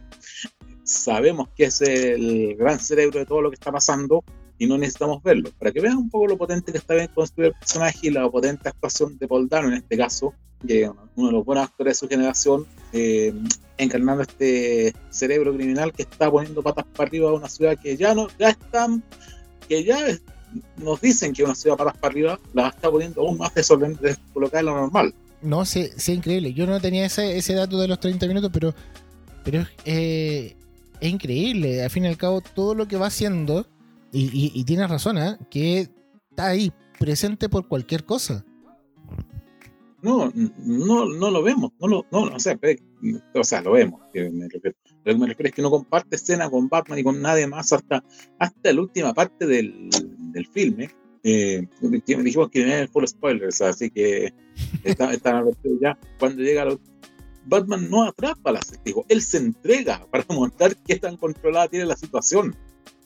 [0.84, 4.22] sabemos que es el gran cerebro de todo lo que está pasando
[4.58, 5.50] y no necesitamos verlo.
[5.58, 8.30] Para que vean un poco lo potente que está bien construido el personaje y la
[8.30, 12.08] potente actuación de Paul en este caso, que uno de los buenos actores de su
[12.08, 13.34] generación, eh,
[13.76, 18.14] encarnando este cerebro criminal que está poniendo patas para arriba a una ciudad que ya
[18.14, 19.02] no, ya están,
[19.68, 19.98] que ya
[20.76, 24.16] nos dicen que una ciudad patas para arriba, la está poniendo aún más desorden de
[24.32, 25.14] colocar lo normal.
[25.42, 26.54] No, sé, sí, increíble.
[26.54, 28.74] Yo no tenía ese, ese dato de los 30 minutos, pero,
[29.44, 30.56] pero eh,
[31.00, 31.82] es increíble.
[31.82, 33.66] Al fin y al cabo, todo lo que va haciendo,
[34.12, 35.36] y, tienes razón, ¿eh?
[35.50, 35.90] que
[36.30, 38.44] está ahí, presente por cualquier cosa.
[40.02, 42.58] No, no, no lo vemos, no lo, no, o sea,
[43.34, 44.76] o sea, lo vemos, me refiero.
[45.04, 47.72] Lo que me refiero es que no comparte escena con Batman y con nadie más
[47.72, 48.02] hasta,
[48.38, 49.90] hasta la última parte del,
[50.32, 50.90] del filme.
[51.26, 54.32] Eh, dijimos que no full spoilers, así que
[54.82, 55.42] están está
[55.80, 55.98] ya.
[56.18, 56.66] Cuando llega
[57.46, 61.96] Batman no atrapa al acertijo, él se entrega para mostrar qué tan controlada tiene la
[61.96, 62.54] situación.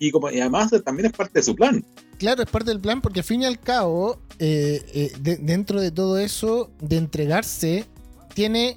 [0.01, 1.85] Y, como, además también es parte de su plan.
[2.19, 5.91] Claro, es parte del plan porque al fin y al cabo, eh, eh, dentro de
[5.91, 7.85] todo eso, de entregarse,
[8.35, 8.77] tiene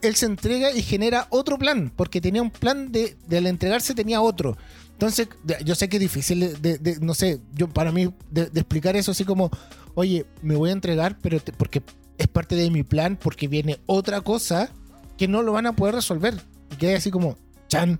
[0.00, 4.20] él se entrega y genera otro plan, porque tenía un plan de, al entregarse tenía
[4.20, 4.56] otro.
[4.92, 5.28] Entonces,
[5.64, 9.24] yo sé que es difícil de, no sé, yo para mí de, explicar eso así
[9.24, 9.50] como,
[9.94, 11.82] oye, me voy a entregar, pero porque
[12.18, 14.70] es parte de mi plan, porque viene otra cosa
[15.18, 16.34] que no lo van a poder resolver.
[16.70, 17.36] Y queda así como,
[17.68, 17.98] chan.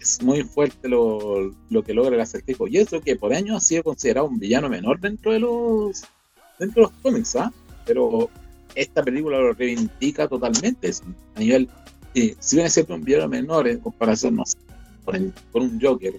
[0.00, 1.52] Es muy fuerte lo,
[1.84, 2.68] que logra el acertijo.
[2.68, 6.04] Y eso que por años ha sido considerado un villano menor dentro de los
[6.58, 7.52] dentro de los cómics, ¿ah?
[7.84, 8.30] Pero
[8.74, 10.90] esta película lo reivindica totalmente.
[11.34, 11.68] A nivel,
[12.12, 14.58] si bien es cierto un villano menor en comparación, no sé,
[15.04, 16.14] con, un Joker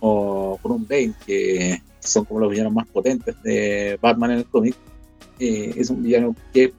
[0.00, 4.46] o con un Bane, que son como los villanos más potentes de Batman en el
[4.46, 4.76] cómic,
[5.38, 6.72] eh, es un villano que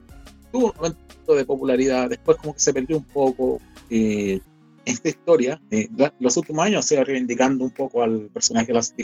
[0.52, 3.60] tuvo un momento de popularidad, después como que se perdió un poco.
[3.90, 4.40] Eh,
[4.84, 5.88] esta historia, eh,
[6.20, 8.94] los últimos años se va reivindicando un poco al personaje de las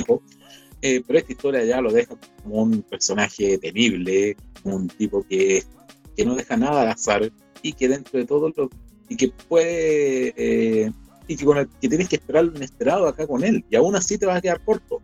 [0.83, 5.62] eh, pero esta historia ya lo deja como un personaje temible, un tipo que,
[6.16, 8.70] que no deja nada al azar y que dentro de todo lo
[9.09, 10.92] y que puede eh,
[11.27, 13.96] y que, con el, que tienes que esperar lo inesperado acá con él y aún
[13.96, 15.01] así te vas a quedar corto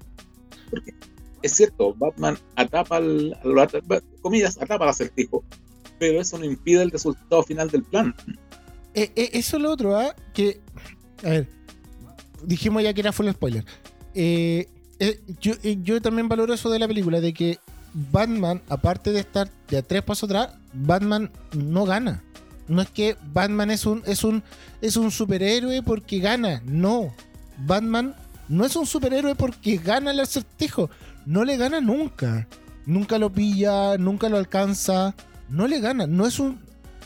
[0.71, 0.95] porque
[1.43, 5.45] es cierto Batman atrapa al, al comillas atrapa al acertijo
[5.99, 8.15] pero eso no impide el resultado final del plan.
[8.95, 10.15] Eh, eh, eso es lo otro, ¿ah?
[10.35, 10.61] Que,
[11.25, 11.49] a ver,
[12.45, 13.65] dijimos ya que era full spoiler.
[15.41, 17.59] Yo, yo, también valoro eso de la película, de que
[18.13, 22.23] Batman, aparte de estar de tres pasos atrás, Batman no gana.
[22.69, 24.43] No es que Batman es un, es un,
[24.81, 26.63] es un superhéroe porque gana.
[26.65, 27.15] No.
[27.59, 28.15] Batman
[28.49, 30.91] no es un superhéroe porque gana el acertijo.
[31.25, 32.47] No le gana nunca.
[32.85, 35.15] Nunca lo pilla, nunca lo alcanza
[35.49, 36.07] no le gana.
[36.07, 36.61] No es un.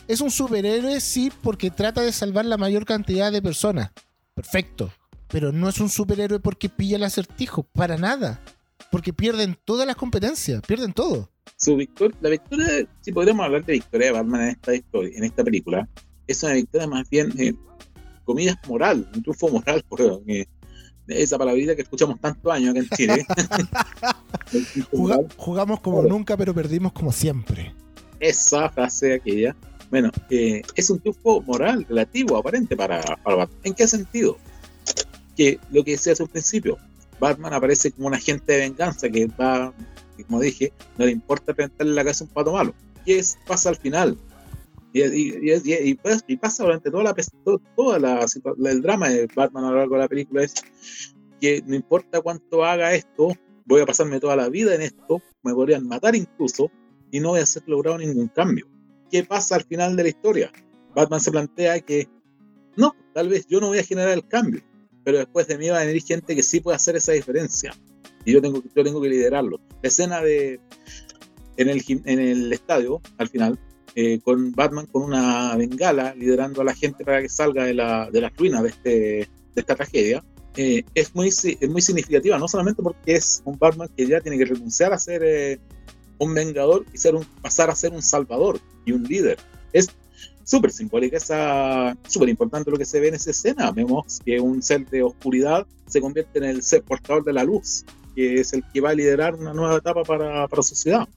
[0.07, 3.91] Es un superhéroe, sí, porque trata de salvar la mayor cantidad de personas.
[4.33, 4.91] Perfecto.
[5.27, 7.63] Pero no es un superhéroe porque pilla el acertijo.
[7.63, 8.41] Para nada.
[8.91, 10.61] Porque pierden todas las competencias.
[10.61, 11.29] Pierden todo.
[11.57, 12.67] Su victoria, la victoria,
[13.01, 15.87] si podríamos hablar de victoria de Batman en esta historia, en esta película,
[16.27, 17.53] es una victoria más bien, eh,
[18.25, 20.47] comillas, moral, un triunfo moral, por eh,
[21.07, 23.25] esa palabrita que escuchamos tantos años acá en Chile.
[25.37, 27.73] jugamos como nunca, pero perdimos como siempre
[28.21, 29.55] esa frase aquella,
[29.89, 33.59] Bueno, eh, es un triunfo moral relativo, aparente para, para Batman.
[33.63, 34.37] ¿En qué sentido?
[35.35, 36.77] Que lo que decía hace un principio,
[37.21, 39.71] Batman aparece como un agente de venganza que va,
[40.25, 42.73] como dije, no le importa presentarle la casa a un pato malo.
[43.05, 44.17] ¿Qué es, pasa al final?
[44.91, 47.15] Y, y, y, y, pasa durante toda la
[47.75, 48.25] toda
[48.69, 50.55] el drama de Batman a lo largo de la película es
[51.39, 53.29] que no importa cuánto haga esto,
[53.65, 56.71] voy a pasarme toda la vida en esto, me podrían matar incluso
[57.11, 58.67] y no voy a ser logrado ningún cambio.
[59.11, 60.51] ¿Qué pasa al final de la historia?
[60.95, 62.09] Batman se plantea que
[62.75, 64.61] no, tal vez yo no voy a generar el cambio,
[65.03, 67.73] pero después de mí va a venir gente que sí puede hacer esa diferencia
[68.25, 69.59] y yo tengo, yo tengo que liderarlo.
[69.81, 70.59] La escena de
[71.57, 73.59] en el, en el estadio, al final,
[73.95, 78.09] eh, con Batman con una bengala liderando a la gente para que salga de la,
[78.09, 80.23] de las ruinas de, este, de esta tragedia,
[80.55, 84.37] eh, es, muy, es muy significativa, no solamente porque es un Batman que ya tiene
[84.37, 85.59] que renunciar a ser eh,
[86.19, 89.37] un vengador y ser un, pasar a ser un salvador y un líder.
[89.73, 89.89] Es
[90.43, 91.31] súper simbólica, es
[92.07, 93.71] súper importante lo que se ve en esa escena.
[93.71, 97.85] Vemos que un ser de oscuridad se convierte en el ser portador de la luz,
[98.15, 101.07] que es el que va a liderar una nueva etapa para, para sociedad.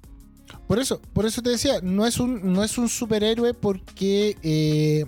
[0.67, 5.05] Por eso, por eso te decía, no es un, no es un superhéroe porque eh,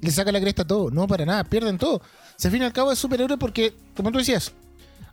[0.00, 0.90] le saca la cresta a todo.
[0.90, 2.02] No, para nada, pierden todo.
[2.36, 4.52] Se al fin y al cabo es superhéroe porque, como tú decías,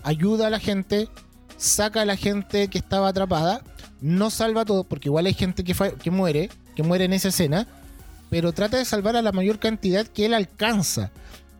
[0.03, 1.09] ayuda a la gente,
[1.57, 3.63] saca a la gente que estaba atrapada,
[4.01, 7.67] no salva todo, porque igual hay gente que, que muere, que muere en esa escena,
[8.33, 11.11] pero trata de salvar a la mayor cantidad que él alcanza.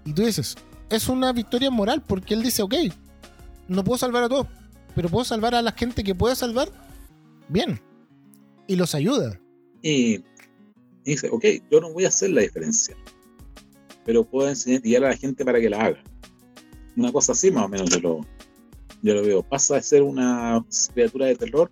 [0.06, 0.56] Y tú dices,
[0.90, 2.74] es una victoria moral, porque él dice, ok,
[3.68, 4.48] no puedo salvar a todos,
[4.96, 6.70] pero puedo salvar a la gente que pueda salvar,
[7.48, 7.80] bien.
[8.66, 9.40] Y los ayuda.
[9.84, 10.24] Y,
[11.06, 12.98] dice, ok, yo no voy a hacer la diferencia
[14.04, 16.04] pero puedo enseñar guiar a la gente para que la haga.
[16.98, 18.26] Una cosa así más o menos yo lo,
[19.04, 19.44] yo lo veo.
[19.44, 21.70] Pasa de ser una criatura de terror.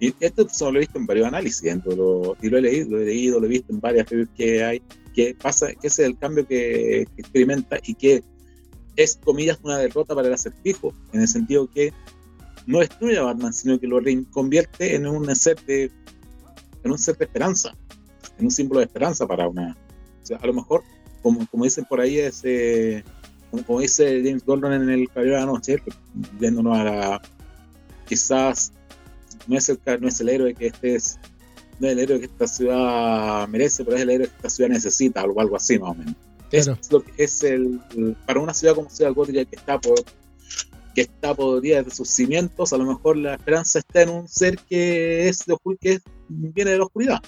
[0.00, 3.04] Y esto lo he visto en varios análisis, lo, y lo he leído, lo he
[3.04, 4.82] leído, lo he visto en varias que hay,
[5.14, 8.24] que pasa, que ese es el cambio que, experimenta y que
[8.96, 11.92] es, comillas, una derrota para el acertijo, en el sentido que
[12.66, 15.90] no destruye a Batman, sino que lo convierte en un ser de,
[16.82, 17.76] en un ser de esperanza,
[18.38, 19.76] en un símbolo de esperanza para una.
[20.22, 20.82] O sea, a lo mejor
[21.22, 23.04] como, como dicen por ahí, ese,
[23.50, 25.76] como, dice James Gordon en el Caballero de la Noche,
[26.38, 27.22] viéndonos a la,
[28.06, 28.72] quizás
[29.50, 31.18] no es, el, no es el héroe que este es,
[31.80, 34.70] no es el héroe que esta ciudad merece, pero es el héroe que esta ciudad
[34.70, 36.14] necesita, o algo así más o menos.
[36.52, 37.80] Es, lo que es el,
[38.26, 40.02] para una ciudad como Ciudad Gótica que está por
[40.94, 44.58] que está podrida de sus cimientos, a lo mejor la esperanza está en un ser
[44.58, 47.20] que es de, que viene de la oscuridad.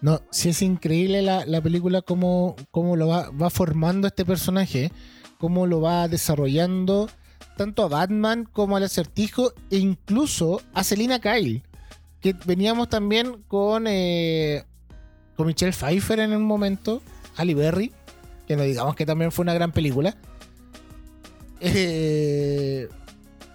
[0.00, 4.90] No, sí es increíble la, película cómo, cómo lo va, va, formando este personaje,
[5.38, 7.08] cómo lo va desarrollando
[7.56, 11.62] tanto a Batman como al acertijo e incluso a Selina Kyle,
[12.20, 14.64] que veníamos también con, eh,
[15.36, 17.02] con Michelle Pfeiffer en un momento,
[17.36, 17.92] Halle Berry,
[18.46, 20.16] que no digamos que también fue una gran película.
[21.60, 22.88] Eh,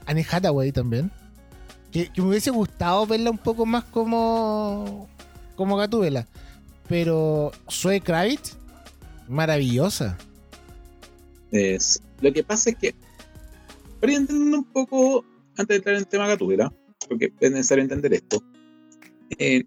[0.06, 1.12] Anne Hathaway también.
[1.92, 5.08] Que, me hubiese gustado verla un poco más como
[5.56, 5.78] como.
[6.88, 8.58] Pero Zoe Kravitz,
[9.28, 10.18] maravillosa.
[11.52, 12.96] Es, lo que pasa es que,
[14.00, 15.26] para entender un poco,
[15.58, 16.74] antes de entrar en el tema Gatúbela,
[17.08, 18.44] porque es necesario entender esto,
[19.38, 19.64] eh,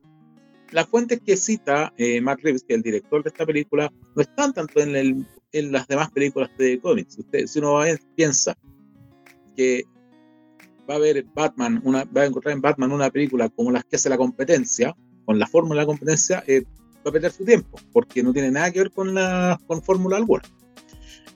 [0.71, 4.23] las fuentes que cita eh, Matt Reeves, que es el director de esta película, no
[4.23, 7.19] están tanto en, el, en las demás películas de cómics.
[7.19, 7.81] Usted, si uno
[8.15, 8.57] piensa
[9.55, 9.85] que
[10.89, 13.97] va a ver Batman, una, va a encontrar en Batman una película como las que
[13.97, 16.65] hace la competencia, con la fórmula de la competencia, eh,
[17.07, 20.17] va a perder su tiempo, porque no tiene nada que ver con la con fórmula
[20.17, 20.43] alguna.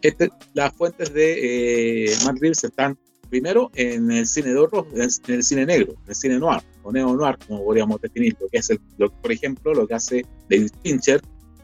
[0.02, 5.02] Este, las fuentes de eh, Matt Reeves están primero en el cine de oro, en
[5.02, 8.80] el cine negro, en el cine noir, o neo-noir, como podríamos definirlo, que es, el,
[8.98, 11.20] por ejemplo, lo que hace David Fincher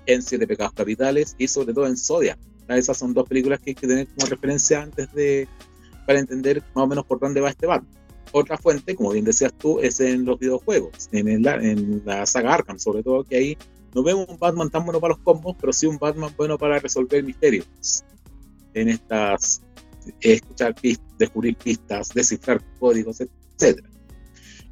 [0.07, 2.39] en Siete Pecados Capitales y sobre todo en Zodiac.
[2.69, 5.47] Esas son dos películas que hay que tener como referencia antes de
[6.07, 7.93] para entender más o menos por dónde va este Batman.
[8.33, 12.79] Otra fuente, como bien decías tú, es en los videojuegos, en, en la saga Arkham,
[12.79, 13.59] sobre todo que ahí
[13.95, 16.79] no vemos un Batman tan bueno para los combos, pero sí un Batman bueno para
[16.79, 17.67] resolver misterios.
[18.75, 19.63] En estas,
[20.21, 23.85] escuchar pistas, descubrir pistas, descifrar códigos, etc.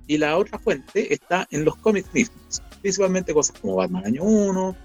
[0.07, 4.77] Y la otra fuente está en los cómics mismos, principalmente cosas como Batman Año 1,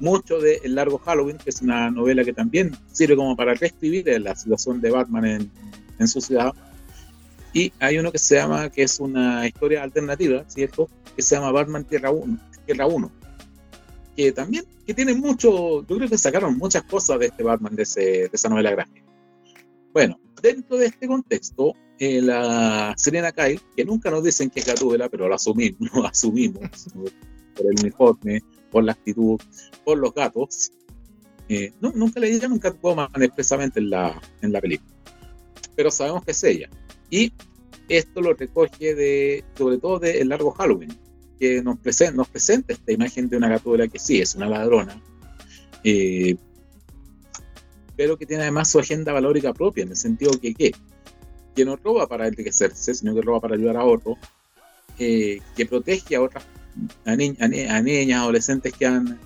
[0.00, 4.06] mucho de El Largo Halloween, que es una novela que también sirve como para reescribir
[4.20, 5.50] la situación de Batman en,
[5.98, 6.52] en su ciudad
[7.52, 10.88] y hay uno que se llama, que es una historia alternativa, ¿cierto?
[11.16, 13.10] Que se llama Batman Tierra 1, Tierra 1
[14.18, 18.28] que también, que tiene mucho, yo creo que sacaron muchas cosas de este Batman, de,
[18.32, 19.06] esa novela gráfica.
[19.92, 24.66] Bueno, dentro de este contexto, eh, la Serena Kyle, que nunca nos dicen que es
[24.66, 26.68] Gatúbela, pero lo asumimos, lo asumimos
[27.54, 29.40] por el uniforme, por la actitud,
[29.84, 30.72] por los gatos.
[31.48, 34.96] Eh, no, nunca le dieron Catwoman expresamente en la, en la película,
[35.76, 36.68] pero sabemos que es ella.
[37.08, 37.32] Y
[37.88, 40.90] esto lo recoge de, sobre todo del el largo Halloween,
[41.38, 45.00] que nos, presenta, nos presenta esta imagen de una gatúbela que sí es una ladrona,
[45.84, 46.36] eh,
[47.96, 50.72] pero que tiene además su agenda valórica propia, en el sentido que, ¿qué?
[51.54, 54.16] que no roba para enriquecerse, sino que roba para ayudar a otros,
[54.98, 56.44] eh, que protege a otras
[57.04, 59.18] a, niñas, adolescentes que han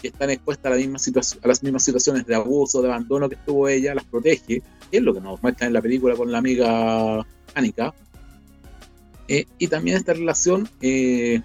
[0.00, 0.98] que están expuestas a, la misma
[1.42, 5.02] a las mismas situaciones de abuso, de abandono que estuvo ella, las protege, que es
[5.02, 7.92] lo que nos muestra en la película con la amiga Annika.
[9.30, 11.40] Eh, y también esta relación eh,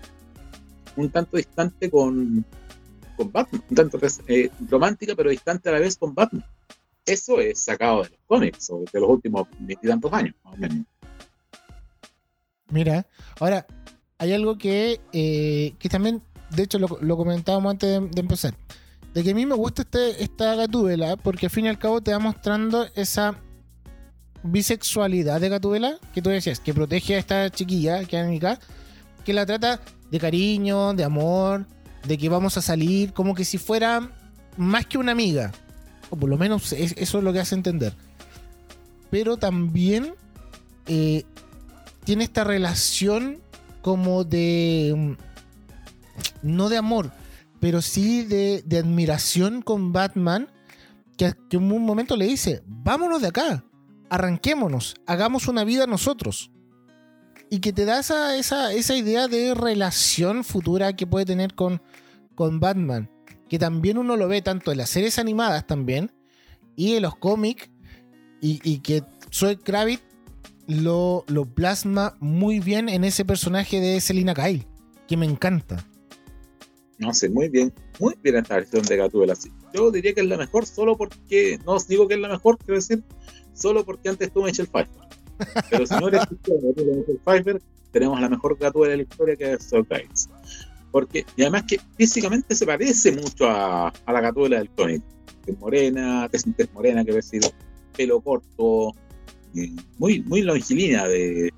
[0.96, 2.44] un tanto distante con,
[3.16, 4.00] con Batman, un tanto
[4.68, 6.44] romántica pero distante a la vez con Batman.
[7.06, 10.86] Eso es sacado de los cómics, o de los últimos veintitantos años, más o menos.
[12.72, 13.06] Mira,
[13.40, 13.68] ahora,
[14.18, 16.24] hay algo que, eh, que también,
[16.56, 18.56] de hecho, lo, comentábamos antes de, empezar.
[19.14, 22.02] De que a mí me gusta este, esta gatúbela, porque al fin y al cabo
[22.02, 23.40] te va mostrando esa
[24.46, 28.60] bisexualidad de Gatubela que tú decías, que protege a esta chiquilla, que es
[29.24, 29.82] que la trata
[30.12, 31.66] de cariño, de amor,
[32.08, 34.12] de que vamos a salir, como que si fuera
[34.58, 35.52] más que una amiga
[36.10, 37.94] o por lo menos eso es lo que hace entender.
[39.10, 40.14] Pero también
[40.88, 41.24] eh,
[42.04, 43.40] tiene esta relación
[43.82, 44.94] como de.
[44.96, 45.12] Mm,
[46.44, 47.12] no de amor,
[47.60, 50.50] pero sí de, admiración con Batman.
[51.18, 53.64] Que, en un momento le dice: Vámonos de acá,
[54.10, 56.52] arranquémonos, hagamos una vida nosotros.
[57.50, 61.82] Y que te da esa, esa, idea de relación futura que puede tener con,
[62.34, 63.10] con Batman
[63.50, 66.12] que también uno lo ve tanto en las series animadas también
[66.76, 67.70] y en los cómics
[68.42, 69.02] y, que
[69.34, 70.04] Zoe Kravitz
[70.68, 74.68] lo, lo, plasma muy bien en ese personaje de Selina Kyle,
[75.08, 75.84] que me encanta.
[77.00, 79.34] No sé, muy bien, muy bien esta versión de Gatúbela.
[79.74, 82.60] Yo diría que es la mejor solo porque, no os digo que es la mejor,
[82.60, 83.04] quiero decir,
[83.56, 85.02] solo porque antes estuvo Michelle Pfeiffer.
[85.70, 89.70] Pero si no eres Michelle Pfeiffer, tenemos la mejor Gatúbela de la historia que es
[89.88, 90.30] Kravitz
[90.96, 95.04] porque y además que físicamente se parece mucho a, la gatúbela del cómic.
[95.46, 97.42] Es morena, es morena, que decir,
[97.98, 98.96] pelo corto,
[99.58, 101.54] eh, muy, muy longilínea de,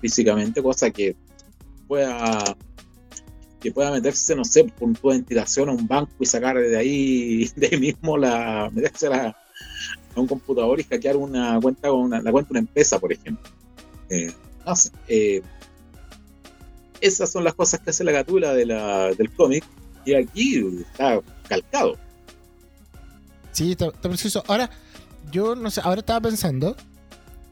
[0.00, 1.16] físicamente, cosa que
[1.88, 2.56] pueda
[3.58, 7.50] que pueda meterse, no sé, por una ventilación a un banco y sacar de ahí,
[7.56, 9.08] de ahí mismo la, meterse
[10.14, 13.12] a, un computador y hackear una cuenta con una, la cuenta de una empresa, por
[13.12, 13.50] ejemplo.
[14.08, 14.32] Eh,
[14.66, 15.42] no sé, eh,
[17.00, 19.64] esas son las cosas que hace la gatula de la, del cómic
[20.04, 21.96] y aquí está calcado.
[23.52, 24.42] Sí, está, preciso.
[24.46, 24.70] Ahora,
[25.30, 26.76] yo no sé, ahora estaba pensando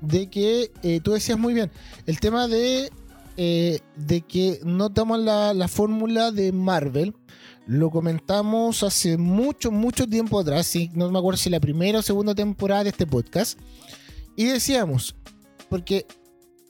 [0.00, 1.70] de que eh, tú decías muy bien,
[2.06, 2.90] el tema de,
[3.36, 7.14] de que no toman la, la fórmula de Marvel,
[7.66, 12.34] lo comentamos hace mucho, mucho tiempo atrás, no me acuerdo si la primera o segunda
[12.34, 13.58] temporada de este podcast,
[14.36, 15.14] y decíamos,
[15.68, 16.06] porque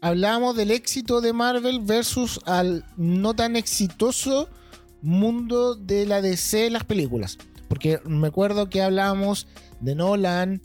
[0.00, 4.48] hablábamos del éxito de Marvel versus al no tan exitoso
[5.02, 7.38] mundo de la DC en las películas.
[7.68, 9.46] Porque me acuerdo que hablábamos
[9.80, 10.60] de Nolan,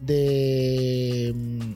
[0.00, 1.72] de, mm,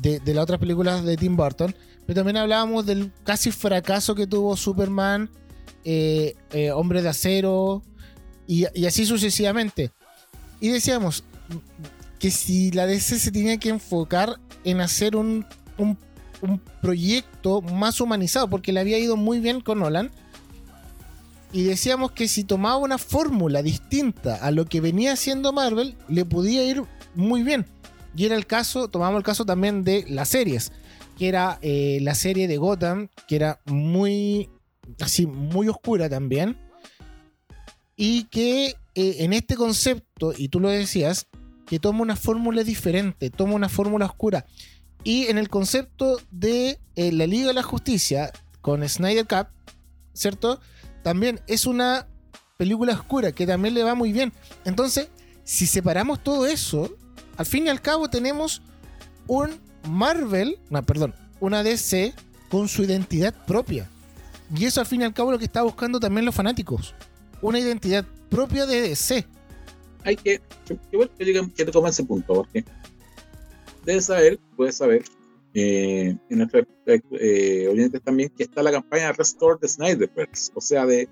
[0.00, 1.74] de, las otras películas de Tim Burton,
[2.06, 5.30] pero también hablábamos del casi fracaso que tuvo Superman,
[5.90, 7.82] eh, eh, Hombre de Acero,
[8.46, 9.90] y, así sucesivamente.
[10.60, 11.24] Y decíamos
[12.18, 15.46] que si la DC se tenía que enfocar en hacer un,
[16.82, 20.10] proyecto más humanizado, porque le había ido muy bien con Nolan.
[21.52, 26.26] Y decíamos que si tomaba una fórmula distinta a lo que venía haciendo Marvel, le
[26.26, 26.82] podía ir
[27.14, 27.64] muy bien.
[28.14, 30.70] Y era el caso, tomamos el caso también de las series,
[31.16, 34.50] que era eh, la serie de Gotham, que era muy,
[35.00, 36.56] así, muy oscura también.
[37.96, 41.26] Y que eh, en este concepto, y tú lo decías,
[41.66, 44.46] que toma una fórmula diferente, toma una fórmula oscura.
[45.04, 49.48] Y en el concepto de eh, la Liga de la Justicia con Snyder Cup,
[50.12, 50.60] ¿cierto?
[51.02, 52.08] También es una
[52.56, 54.32] película oscura que también le va muy bien.
[54.64, 55.08] Entonces,
[55.44, 56.94] si separamos todo eso,
[57.36, 58.62] al fin y al cabo tenemos
[59.26, 62.12] un Marvel, no, perdón, una DC
[62.50, 63.88] con su identidad propia.
[64.56, 66.94] Y eso al fin y al cabo lo que está buscando también los fanáticos.
[67.42, 69.26] Una identidad propia de DC.
[70.04, 70.78] Hay que, que,
[71.54, 72.64] que, te ese punto, porque
[73.84, 75.02] debes saber, puedes saber,
[75.54, 80.86] eh, en nuestros eh, oyentes también, que está la campaña Restore the Snyderverse, o sea,
[80.86, 81.08] de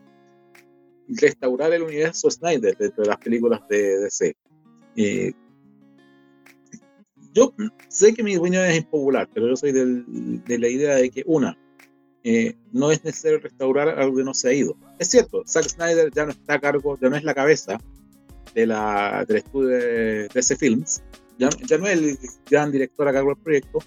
[1.09, 4.37] restaurar el universo Snyder dentro de las películas de DC.
[4.97, 5.33] Eh,
[7.35, 7.53] yo
[7.89, 11.59] sé que mi opinión es impopular, pero yo soy de la idea de que, una,
[12.29, 14.77] eh, no es necesario restaurar algo que no se ha ido.
[14.99, 17.79] Es cierto, Zack Snyder ya no está a cargo, ya no es la cabeza
[18.53, 21.05] de la, del estudio de DC Films,
[21.39, 22.19] ya, ya no es el
[22.51, 23.79] gran director a cargo del proyecto,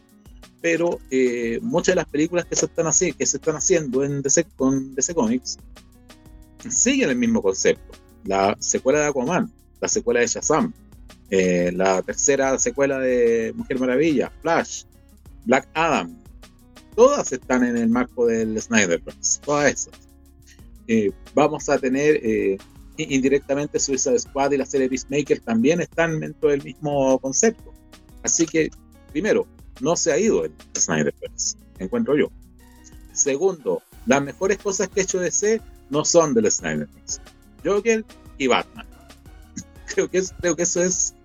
[0.62, 4.22] pero eh, muchas de las películas que se están, así, que se están haciendo en
[4.22, 5.58] DC, con DC Comics
[6.70, 7.98] siguen el mismo concepto.
[8.24, 10.74] La secuela de Aquaman, la secuela de Shazam,
[11.30, 14.86] eh, la tercera secuela de Mujer Maravilla, Flash,
[15.44, 16.19] Black Adam,
[17.00, 19.94] todas están en el marco del Snyderverse, todas esas.
[20.86, 22.58] Eh, vamos a tener eh,
[22.98, 27.74] indirectamente Suicide Squad y la serie Peacemaker también están dentro del mismo concepto.
[28.22, 28.70] Así que,
[29.14, 29.48] primero,
[29.80, 32.30] no se ha ido el Snyderverse, encuentro yo.
[33.14, 37.22] Segundo, las mejores cosas que ha hecho DC no son del Snyderverse.
[37.64, 38.04] Joker
[38.38, 38.86] y Batman.
[39.96, 41.16] creo, que creo que eso es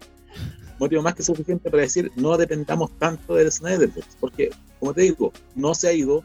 [0.79, 4.51] motivo más que suficiente para decir no dependamos tanto del Snyderverse, porque,
[4.85, 6.23] como te digo, no se ha ido,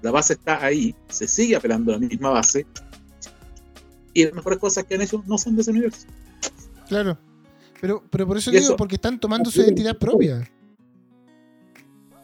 [0.00, 2.64] la base está ahí, se sigue apelando a la misma base,
[4.14, 6.06] y las mejores cosas que han hecho no son de ese universo.
[6.88, 7.18] Claro,
[7.82, 10.50] pero, pero por eso digo, porque están tomando su identidad propia.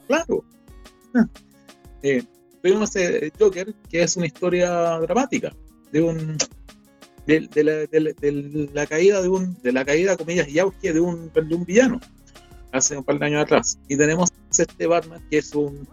[0.07, 0.43] Claro.
[2.03, 2.25] Eh,
[2.63, 5.53] tuvimos eh, Joker, que es una historia dramática
[5.93, 6.39] de un
[7.27, 11.31] de, la, de, la, caída de un de la caída comillas y auge de un,
[11.31, 12.01] de un villano
[12.73, 15.87] hace un par de años atrás y tenemos este Batman que es un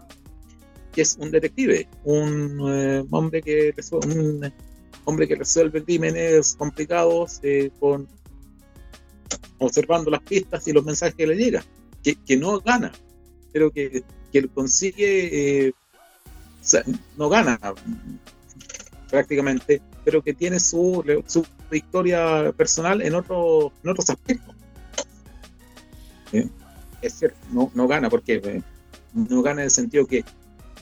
[0.92, 4.52] que es un detective un eh, hombre que un
[5.04, 8.08] hombre que resuelve crímenes complicados eh, con
[9.58, 11.64] observando las pistas y los mensajes que le llegan
[12.02, 12.92] que, que no gana
[13.52, 15.72] pero que, que consigue eh,
[17.16, 17.58] no gana
[19.10, 24.54] prácticamente pero que tiene su, su victoria personal en, otro, en otros aspectos.
[27.06, 28.62] Es cierto, no, no gana porque eh,
[29.14, 30.24] no gana en el sentido que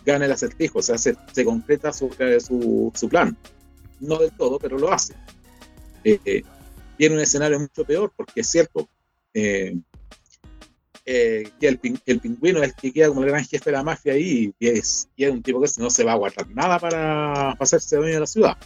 [0.05, 2.11] gana el acertijo, o sea, se, se concreta su,
[2.41, 3.37] su, su, plan.
[4.01, 5.15] No del todo, pero lo hace.
[6.05, 6.43] Eh,
[6.99, 8.89] tiene un escenario mucho peor porque es cierto,
[9.33, 9.77] eh,
[11.07, 13.83] eh, que el, el, pingüino es el que queda como el gran jefe de la
[13.83, 16.79] mafia ahí y es, y es un tipo que no se va a guardar nada
[16.79, 18.57] para, hacerse dueño de la ciudad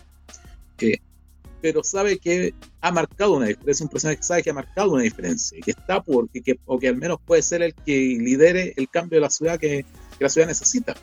[1.61, 4.93] pero sabe que ha marcado una diferencia, es un personaje que sabe que ha marcado
[4.93, 8.75] una diferencia, que está por, que, o que al menos puede ser el que lidere
[8.77, 9.85] el cambio de la ciudad que,
[10.21, 10.95] la ciudad necesita.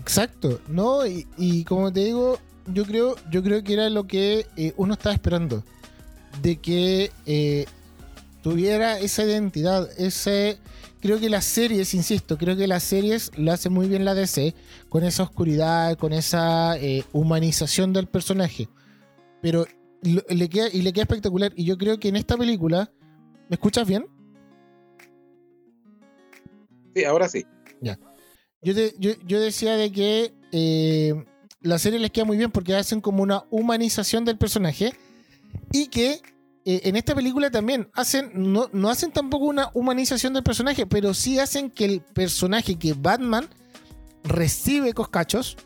[0.00, 2.38] Exacto, no, y, como te digo,
[2.72, 5.64] yo creo, yo creo que era lo que eh, uno estaba esperando,
[6.42, 7.66] de que eh,
[8.42, 10.58] tuviera esa identidad, ese
[11.00, 14.54] creo que las series, insisto, creo que las series lo hace muy bien la DC,
[14.88, 18.68] con esa oscuridad, con esa eh, humanización del personaje.
[19.42, 19.66] Pero
[20.02, 21.52] le queda, y le queda espectacular.
[21.56, 22.90] Y yo creo que en esta película,
[23.48, 24.06] ¿me escuchas bien?
[26.94, 27.44] Sí, ahora sí.
[27.80, 27.98] Ya.
[28.62, 31.14] Yo, yo, decía de que eh,
[31.60, 34.92] la serie les queda muy bien porque hacen como una humanización del personaje
[35.72, 36.20] y que
[36.68, 41.14] eh, en esta película también hacen, no, no hacen tampoco una humanización del personaje, pero
[41.14, 43.48] sí hacen que el personaje que Batman
[44.24, 45.56] recibe coscachos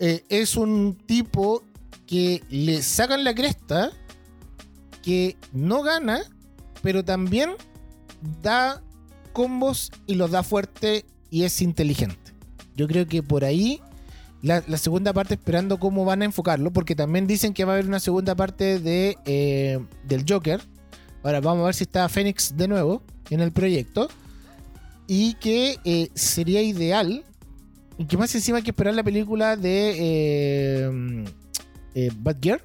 [0.00, 1.62] eh, es un tipo
[2.06, 3.90] que le sacan la cresta,
[5.02, 6.22] que no gana,
[6.82, 7.50] pero también
[8.40, 8.82] da
[9.34, 12.32] combos y los da fuerte y es inteligente.
[12.74, 13.82] Yo creo que por ahí
[14.44, 17.86] la, segunda parte esperando cómo van a enfocarlo, porque también dicen que va a haber
[17.86, 20.60] una segunda parte de, eh, del Joker.
[21.22, 24.08] Ahora vamos a ver si está Fénix de nuevo en el proyecto.
[25.06, 27.24] Y que eh, sería ideal.
[27.96, 31.24] Y que más encima hay que esperar la película de eh,
[31.94, 32.60] eh Batgirl,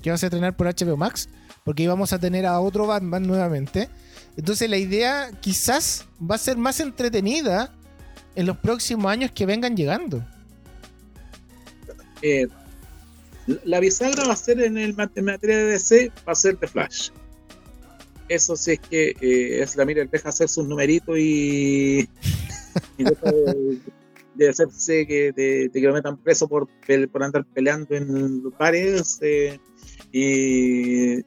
[0.00, 1.28] que va a estrenar por HBO Max,
[1.64, 3.88] porque íbamos a tener a otro Batman nuevamente.
[4.36, 7.74] Entonces la idea quizás va a ser más entretenida
[8.36, 10.24] en los próximos años que vengan llegando.
[12.22, 12.48] Eh,
[13.64, 17.10] la bisagra va a ser en el materia de DC, va a ser de Flash.
[18.28, 22.06] Eso sí es que eh, es la mira deja hacer sus numeritos y,
[24.34, 26.68] de, hacerse que, de, que lo metan preso por,
[27.10, 29.58] por andar peleando en lugares eh,
[30.12, 31.22] y,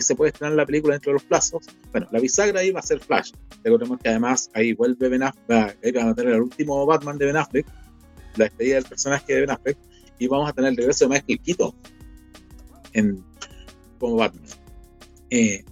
[0.00, 1.66] se puede estrenar la película dentro de los plazos.
[1.90, 3.32] Bueno, la bisagra ahí va a ser Flash.
[3.64, 7.26] Recordemos que además ahí vuelve Ben Affleck, ahí van a tener el último Batman de
[7.26, 7.66] Ben Affleck,
[8.36, 9.78] la despedida del personaje de Ben Affleck
[10.18, 11.74] y vamos a tener el regreso de Michael Keaton
[12.92, 13.24] en,
[13.98, 14.44] como Batman.
[15.30, 15.64] Eh,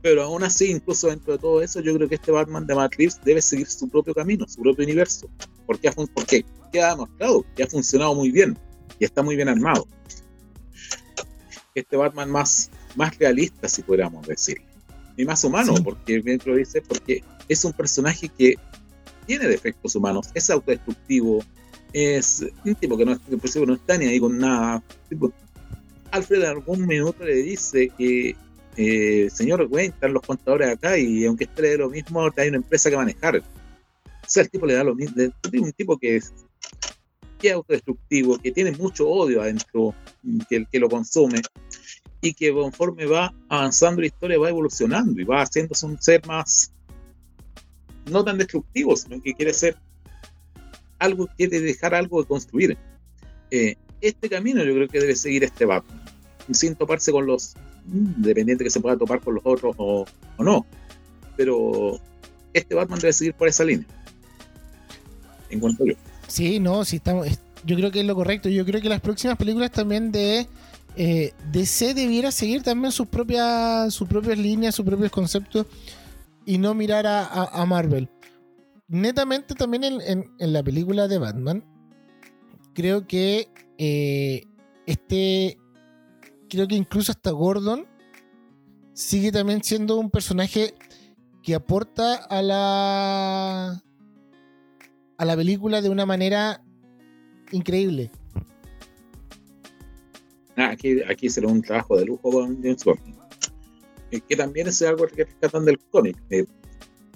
[0.00, 2.94] pero aún así, incluso dentro de todo eso, yo creo que este Batman de Matt
[2.96, 5.28] Reeves debe seguir su propio camino, su propio universo.
[5.66, 8.56] Porque, ha, porque queda demostrado que ha funcionado muy bien
[8.98, 9.86] y está muy bien armado.
[11.74, 14.62] Este Batman más, más realista, si pudiéramos decir.
[15.16, 18.54] Y más humano, porque bien lo dice, porque es un personaje que
[19.26, 21.44] tiene defectos humanos, es autodestructivo,
[21.92, 23.18] es un tipo que no,
[23.66, 24.82] no está ni ahí con nada.
[26.10, 28.36] Alfred en algún minuto le dice que,
[28.76, 32.58] eh, señor Wayne, están los contadores acá y aunque esté de lo mismo, hay una
[32.58, 33.36] empresa que manejar.
[33.36, 33.42] O
[34.26, 35.22] sea, el tipo le da lo mismo,
[35.52, 36.32] un tipo que es,
[37.38, 39.94] que es autodestructivo, que tiene mucho odio adentro,
[40.48, 41.40] que, que lo consume,
[42.20, 46.72] y que conforme va avanzando la historia va evolucionando y va haciéndose un ser más
[48.06, 49.76] no tan destructivo, sino que quiere ser
[50.98, 52.76] algo, quiere dejar algo de construir.
[53.50, 56.00] Eh, este camino yo creo que debe seguir este Batman,
[56.52, 57.54] sin toparse con los,
[57.86, 60.04] mm, dependiente que se pueda topar con los otros o,
[60.38, 60.66] no,
[61.36, 61.98] pero
[62.52, 63.86] este Batman debe seguir por esa línea.
[65.50, 65.94] En cuanto yo.
[66.26, 67.26] Sí, no, sí estamos,
[67.64, 68.48] yo creo que es lo correcto.
[68.48, 70.46] Yo creo que las próximas películas también de
[70.96, 75.66] eh, DC debiera seguir también sus propias, sus propias líneas, sus propios conceptos
[76.44, 78.08] y no mirar a, Marvel.
[78.88, 81.64] Netamente también en, la película de Batman,
[82.74, 84.44] creo que eh,
[84.86, 85.58] este,
[86.48, 87.86] creo que incluso hasta Gordon
[88.94, 90.74] sigue también siendo un personaje
[91.42, 93.82] que aporta a la
[95.18, 96.62] a la película de una manera
[97.52, 98.10] increíble.
[100.56, 103.14] Ah, aquí, aquí será un trabajo de lujo con James Gordon.
[104.10, 106.16] Eh, que también es algo que rescatan del cómic.
[106.30, 106.46] Eh,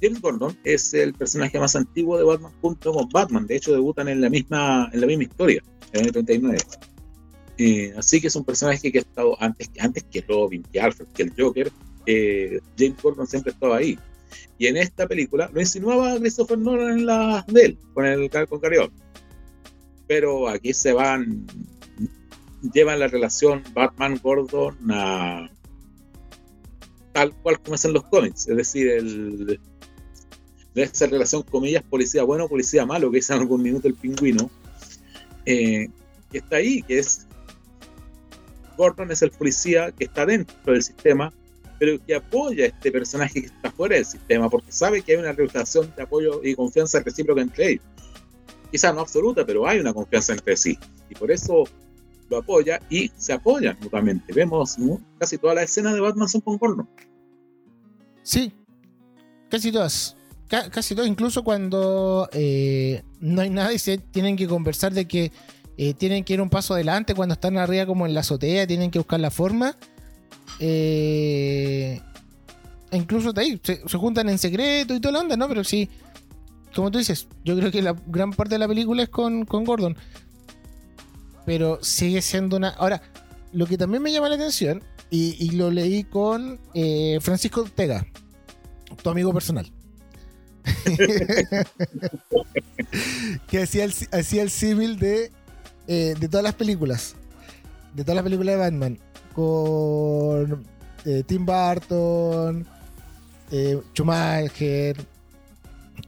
[0.02, 3.46] James Gordon es el personaje más antiguo de Batman junto con Batman.
[3.46, 6.58] De hecho, debutan en la misma, en la misma historia, en el 39.
[7.58, 11.06] Eh, así que es un personaje que ha estado antes, antes que Robin, que Alfred,
[11.14, 11.70] que el Joker.
[12.76, 13.96] James Gordon siempre estaba ahí.
[14.58, 18.58] Y en esta película lo insinuaba Christopher Nolan en la de él, con el con
[18.58, 18.90] Carrión.
[20.08, 21.46] Pero aquí se van
[22.72, 25.50] llevan la relación Batman-Gordon a
[27.12, 29.60] tal cual como es en los cómics, es decir, el,
[30.74, 34.50] esa relación, comillas, policía bueno, policía malo, que es en algún minuto el pingüino,
[35.44, 35.88] eh,
[36.30, 37.26] que está ahí, que es
[38.76, 41.32] Gordon es el policía que está dentro del sistema,
[41.78, 45.18] pero que apoya a este personaje que está fuera del sistema, porque sabe que hay
[45.18, 47.84] una relación de apoyo y confianza recíproca entre ellos.
[48.70, 50.78] Quizás no absoluta, pero hay una confianza entre sí.
[51.10, 51.64] Y por eso
[52.30, 54.32] lo apoya y se apoyan mutuamente.
[54.32, 54.78] Vemos
[55.18, 56.88] casi todas las escenas de Batman son con Gordon.
[58.22, 58.52] Sí,
[59.50, 60.16] casi todas.
[60.70, 65.32] Casi todas, incluso cuando eh, no hay nada y se tienen que conversar de que
[65.76, 68.90] eh, tienen que ir un paso adelante cuando están arriba como en la azotea, tienen
[68.90, 69.76] que buscar la forma.
[70.60, 72.00] Eh,
[72.92, 75.48] incluso ahí se, juntan en secreto y toda la onda, ¿no?
[75.48, 75.88] Pero sí,
[76.74, 79.64] como tú dices, yo creo que la gran parte de la película es con, con
[79.64, 79.96] Gordon
[81.44, 82.68] pero sigue siendo una...
[82.70, 83.02] Ahora,
[83.52, 88.06] lo que también me llama la atención, y, lo leí con eh, Francisco Ortega,
[89.02, 89.70] tu amigo personal.
[93.48, 95.32] que hacía el, hacía el símil de,
[95.86, 97.14] eh, de todas las películas.
[97.94, 98.98] De todas las películas de Batman.
[99.34, 100.64] Con
[101.04, 102.66] eh, Tim Burton,
[103.92, 104.96] Schumacher,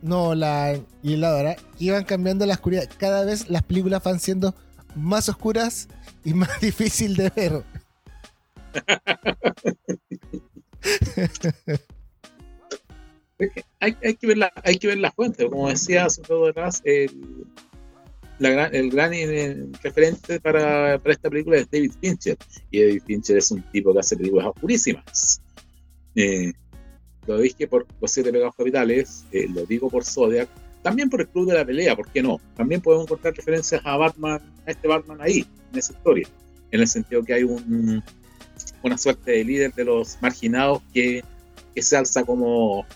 [0.02, 2.88] Nolan y el ahora iban cambiando la oscuridad.
[2.98, 4.54] Cada vez las películas van siendo
[4.94, 5.88] más oscuras
[6.24, 7.64] y más difícil de ver.
[13.80, 16.80] hay, hay, que ver la, hay que ver la fuente, como decía hace todo atrás,
[16.84, 17.46] el,
[18.40, 19.12] el gran
[19.82, 22.36] referente para, para, esta película es David Fincher.
[22.70, 25.40] Y David Fincher es un tipo que hace películas oscurísimas.
[26.14, 26.52] Eh,
[27.26, 30.48] lo dije por Los Siete Pegados Capitales, eh, lo digo por Zodiac,
[30.82, 32.38] también por el Club de la Pelea, ¿por qué no?
[32.56, 36.28] También podemos encontrar referencias a Batman, a este Batman ahí, en esa historia,
[36.70, 38.02] en el sentido que hay un,
[38.82, 41.24] una suerte de líder de los marginados que,
[41.76, 42.86] se alza como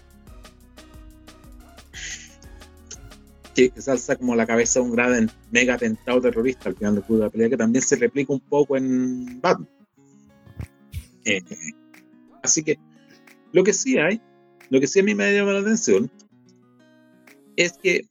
[3.58, 7.04] que, se alza como la cabeza de un gran mega atentado terrorista al final del
[7.04, 9.68] Club de la Pelea, que también se replica un poco en Batman.
[11.24, 11.42] Eh,
[12.42, 12.78] así que
[13.52, 14.20] lo que sí hay,
[14.70, 16.10] lo que sí a mí me llama la atención
[17.56, 18.06] es que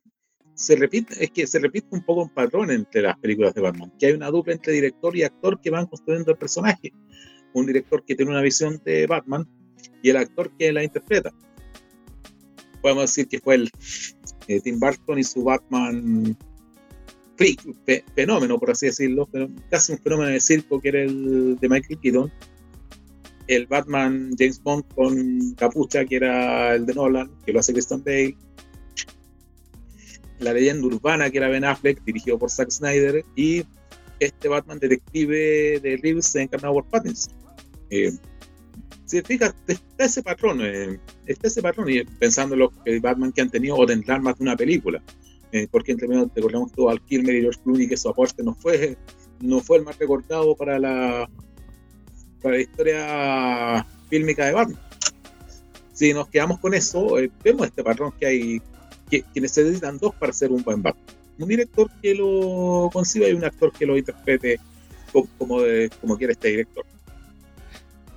[0.53, 3.93] se repite, es que se repite un poco un patrón entre las películas de Batman,
[3.97, 6.91] que hay una dupla entre director y actor que van construyendo el personaje.
[7.53, 9.47] Un director que tiene una visión de Batman
[10.03, 11.31] y el actor que la interpreta.
[12.81, 13.71] Podemos decir que fue el
[14.47, 16.37] eh, Tim Burton y su Batman
[18.15, 19.29] fenómeno, por así decirlo,
[19.69, 22.31] casi un fenómeno de circo que era el de Michael Keaton.
[23.47, 28.03] El Batman James Bond con capucha, que era el de Nolan, que lo hace Christian
[28.03, 28.35] Bale
[30.39, 33.63] la leyenda urbana que era Ben Affleck, dirigido por Zack Snyder, y
[34.19, 37.33] este Batman detective de Reeves encarnado por Pattinson.
[37.89, 38.11] Eh,
[39.07, 43.41] si fijas, está ese patrón, eh, está ese patrón, y pensando en los Batman que
[43.41, 45.01] han tenido o tendrán más de una película.
[45.53, 48.53] Eh, porque entre medio recordamos todo al Kilmer y George Clooney que su aporte no
[48.53, 48.97] fue,
[49.39, 51.29] no fue el más recordado para la,
[52.41, 54.81] para la historia fílmica de Batman.
[55.93, 58.61] Si nos quedamos con eso, eh, vemos este patrón que hay,
[59.09, 61.05] que, que, necesitan dos para ser un buen Batman.
[61.39, 64.59] Un director que lo conciba y un actor que lo interprete
[65.13, 66.85] como, como, de, como quiere este director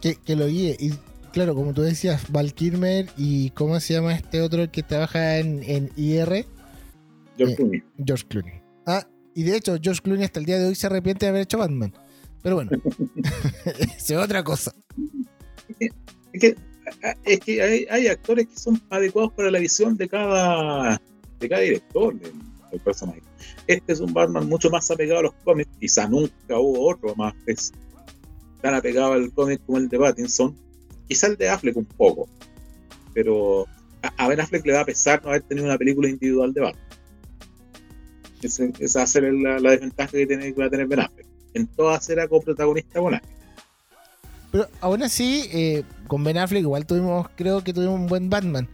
[0.00, 0.76] que, que lo guíe.
[0.78, 0.92] Y
[1.32, 5.62] claro, como tú decías, Val Kilmer y ¿cómo se llama este otro que trabaja en,
[5.64, 6.46] en IR?
[7.36, 7.82] George eh, Clooney.
[8.04, 8.62] George Clooney.
[8.86, 11.42] Ah, y de hecho, George Clooney hasta el día de hoy se arrepiente de haber
[11.42, 11.92] hecho Batman.
[12.42, 12.70] Pero bueno,
[13.96, 14.72] es otra cosa.
[15.78, 16.56] Es que,
[17.24, 21.00] es que hay, hay, actores que son adecuados para la visión de cada,
[21.38, 22.32] de cada director del,
[22.70, 23.22] del personaje.
[23.66, 27.34] Este es un Batman mucho más apegado a los cómics, quizá nunca hubo otro más
[28.60, 30.56] tan apegado al cómic como el de Pattinson.
[31.08, 32.28] Quizá el de Affleck un poco,
[33.12, 33.66] pero
[34.16, 36.84] a, Ben Affleck le va a pesar no haber tenido una película individual de Batman.
[38.42, 38.64] Esa,
[39.00, 41.26] va a ser la, desventaja que, tiene, que va a tener Ben Affleck.
[41.54, 43.40] En todas será coprotagonista con Affleck.
[44.52, 48.68] Pero aún así, eh, con Ben Affleck igual tuvimos, creo que tuvimos un buen Batman.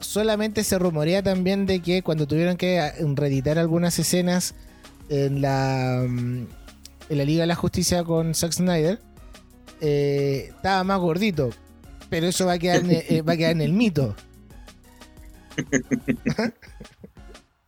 [0.00, 4.54] Solamente se rumorea también de que cuando tuvieron que eh, reeditar algunas escenas
[5.08, 6.46] en la, mm,
[7.10, 9.00] en la Liga de la Justicia con Zack Snyder,
[9.80, 11.50] eh, estaba más gordito.
[12.08, 14.14] Pero eso va a quedar en, eh, va a quedar en el mito.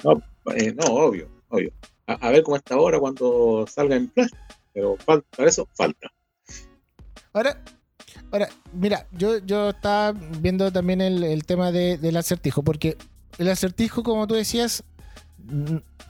[0.04, 0.22] no,
[0.54, 1.72] eh, no, obvio, obvio.
[2.06, 4.30] A, ver cómo está ahora cuando salga en Flash.
[4.74, 6.10] Pero para eso falta.
[7.32, 7.62] Ahora,
[8.32, 12.96] ahora, mira, yo, yo estaba viendo también el, tema del acertijo, porque
[13.38, 14.82] el acertijo, como tú decías,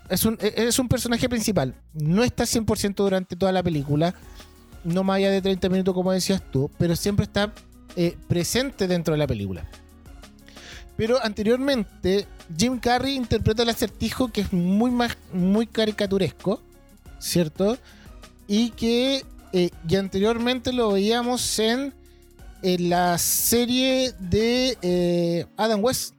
[0.09, 1.75] es un, es un personaje principal.
[1.93, 4.15] No está 100% durante toda la película
[4.85, 7.53] no más allá de 30 minutos como decías tú, pero siempre está
[7.97, 9.69] eh, presente dentro de la película.
[10.97, 12.27] Pero anteriormente,
[12.57, 16.61] Jim Carrey interpreta el acertijo que es muy, más, muy caricaturesco,
[17.19, 17.79] ¿cierto?
[18.47, 21.95] Y que eh, anteriormente lo veíamos en,
[22.63, 26.15] en la serie de eh, Adam West,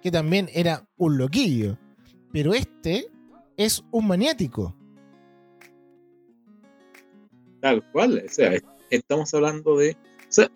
[0.00, 1.76] que también era un loquillo.
[2.32, 3.08] Pero este
[3.56, 4.76] es un maniático.
[7.64, 8.60] Tal cual, o sea,
[8.90, 9.92] estamos hablando de...
[9.92, 9.96] O
[10.28, 10.50] sea,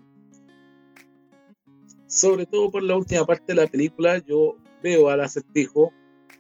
[2.06, 5.90] sobre todo por la última parte de la película, yo veo al acertijo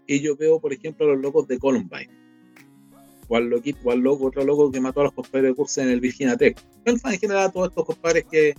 [0.06, 2.10] y yo veo, por ejemplo, a los locos de Columbine.
[3.28, 6.36] O loquito, loco, otro loco que mató a los compadres de curso en el Virginia
[6.36, 6.62] Tech.
[6.84, 8.54] En general, a todos estos compadres que,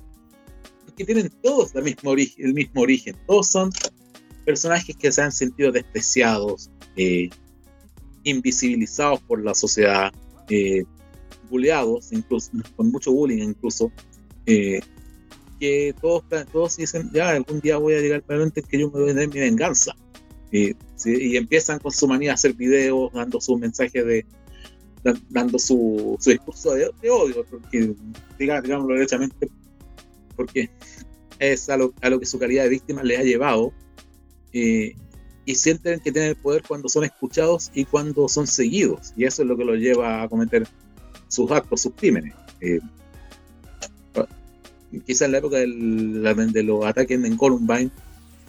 [0.97, 3.15] que tienen todos la misma origen, el mismo origen.
[3.27, 3.69] Todos son
[4.45, 7.29] personajes que se han sentido despreciados, eh,
[8.23, 10.11] invisibilizados por la sociedad,
[10.49, 10.85] eh,
[11.49, 13.91] buleados, incluso, con mucho bullying incluso,
[14.45, 14.79] eh,
[15.59, 19.11] que todos, todos dicen, ya algún día voy a llegar al que yo me voy
[19.11, 19.93] a mi venganza.
[20.51, 24.25] y empiezan con su manía a hacer videos, dando su mensaje de,
[25.29, 27.93] dando su, su discurso de, odio, porque,
[28.37, 29.49] digámoslo derechamente,
[30.35, 30.69] porque
[31.39, 33.73] es a lo, a lo, que su calidad de víctima le ha llevado.
[34.51, 34.95] Eh,
[35.45, 39.13] y sienten que tienen el poder cuando son escuchados y cuando son seguidos.
[39.17, 40.67] Y eso es lo que los lleva a cometer
[41.29, 42.33] sus actos, sus crímenes.
[42.59, 42.79] Eh,
[45.05, 47.91] quizás en la época del, de los ataques en Columbine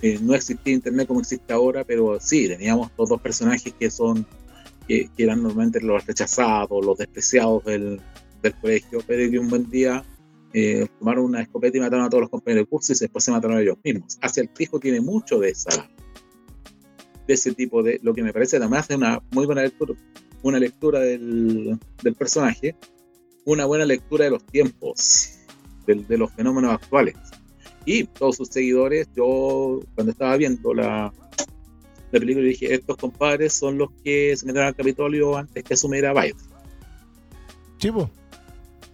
[0.03, 4.27] eh, no existía internet como existe ahora, pero sí, teníamos los dos personajes que son
[4.89, 8.01] que, eran normalmente los rechazados, los despreciados del,
[8.61, 10.03] colegio, pero que un buen día
[10.55, 13.31] eh, tomaron una escopeta y mataron a todos los compañeros de curso y después se
[13.31, 14.19] mataron a ellos mismos.
[14.23, 15.89] Hacia el pijo tiene mucho de esa
[17.29, 19.95] de ese tipo de lo que me parece además de una muy buena lectura
[20.43, 22.77] una lectura del, del película
[23.45, 25.39] una buena lectura de los tiempos,
[25.87, 27.17] de, los fenómenos actuales.
[27.85, 31.13] Y todos sus seguidores, yo cuando estaba viendo la,
[32.13, 36.13] la película dije, estos compadres son los que se metieron al Capitolio antes que asumiera
[36.13, 36.37] Biden.
[37.79, 38.11] Chivo,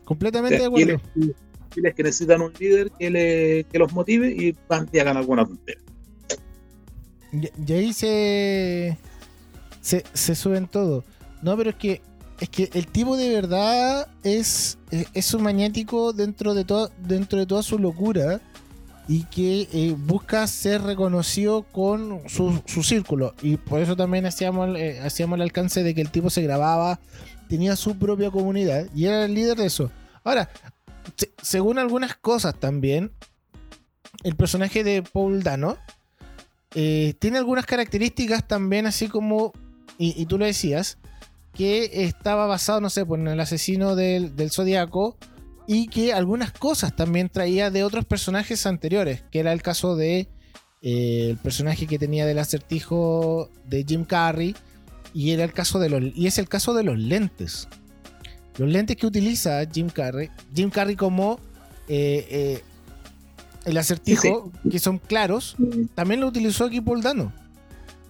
[0.04, 1.00] completamente de acuerdo.
[1.14, 5.44] Y que necesitan un líder que, le, que los motive y van y hagan alguna
[5.44, 5.82] tontería.
[7.32, 8.96] Y, ahí se,
[9.82, 11.04] se, se suben todo.
[11.42, 12.02] No, pero es que
[12.40, 17.46] es que el tipo de verdad es, es un maniático dentro de, todo, dentro de
[17.46, 18.40] toda su locura
[19.08, 23.34] y que eh, busca ser reconocido con su, círculo.
[23.40, 27.00] Y por eso también hacíamos, eh, hacíamos el alcance de que el tipo se grababa,
[27.48, 29.90] tenía su propia comunidad y era el líder de eso.
[30.22, 30.50] Ahora,
[31.40, 33.12] según algunas cosas también,
[34.24, 35.78] el personaje de Paul Dano
[36.74, 39.52] eh, tiene algunas características también así como,
[39.98, 40.98] y tú lo decías,
[41.56, 45.16] que estaba basado, no sé, pues en el asesino del, del Zodíaco,
[45.66, 50.28] y que algunas cosas también traía de otros personajes anteriores, que era el caso de
[50.82, 54.54] eh, el personaje que tenía del acertijo de Jim Carrey
[55.12, 57.68] y era el caso de los y es el caso de los lentes.
[58.58, 61.40] Los lentes que utiliza Jim Carrey, Jim Carrey como
[61.88, 62.62] eh, eh,
[63.64, 65.56] el acertijo, que son claros,
[65.94, 67.32] también lo utilizó aquí Paul Dano.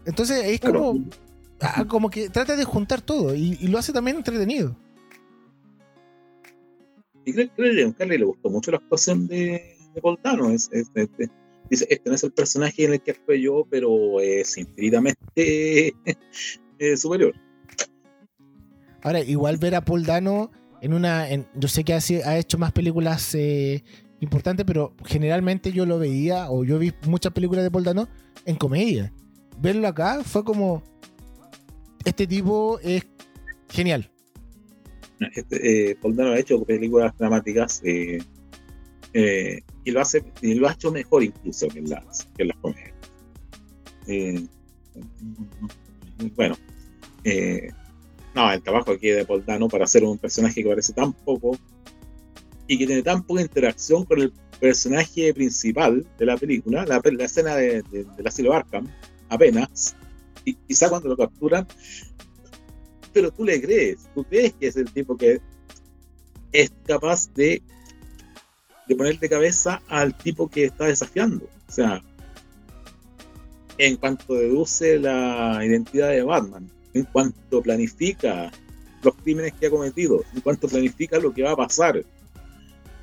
[0.04, 1.00] Entonces es como,
[1.60, 4.76] ah, como que trata de juntar todo y, lo hace también entretenido.
[7.24, 10.54] Y creo, que a Carrey le gustó mucho la actuación de, de.
[10.54, 11.28] Es, este,
[11.68, 15.16] dice, este no es el personaje en el que actué yo, pero es infinitamente
[16.78, 17.34] eh, superior.
[19.02, 20.50] Ahora, igual ver a Paul Dano
[20.80, 21.28] en una.
[21.54, 23.82] yo sé que ha, ha hecho más películas eh,
[24.20, 28.08] importantes, pero generalmente yo lo veía, o yo vi muchas películas de Paul Dano
[28.44, 29.12] en comedia.
[29.60, 30.82] Verlo acá fue como.
[32.06, 33.04] Este tipo es
[33.68, 34.08] genial.
[35.34, 38.20] Este, eh, Paul Dano ha hecho películas dramáticas y
[39.90, 42.94] lo hace y lo ha hecho mejor incluso que las, que las comedias.
[46.36, 46.56] bueno,
[47.24, 47.72] eh,
[48.36, 51.58] no, el trabajo aquí de Poldano para hacer un personaje que parece tan poco
[52.68, 57.56] y que tiene tan poca interacción con el personaje principal de la película, la, escena
[57.56, 58.86] de, de, del asilo Arkham,
[59.28, 59.96] apenas,
[60.46, 61.66] y quizá cuando lo capturan,
[63.12, 65.40] pero tú le crees, tú crees que es el tipo que
[66.52, 67.62] es capaz de,
[68.86, 71.48] de poner de cabeza al tipo que está desafiando.
[71.68, 72.00] O sea,
[73.76, 78.52] en cuanto deduce la identidad de Batman, en cuanto planifica
[79.02, 82.04] los crímenes que ha cometido, en cuanto planifica lo que va a pasar,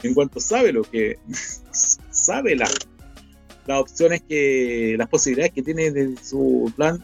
[0.02, 1.20] en cuanto sabe lo que
[2.12, 2.72] sabe las
[3.68, 7.04] opciones que, las posibilidades que tiene de su plan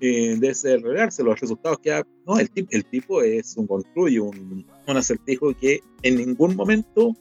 [0.00, 2.06] eh, de desarrollarse, los resultados que ha.
[2.26, 7.16] No, el, tipo es un construye, un, un acertijo que en ningún momento,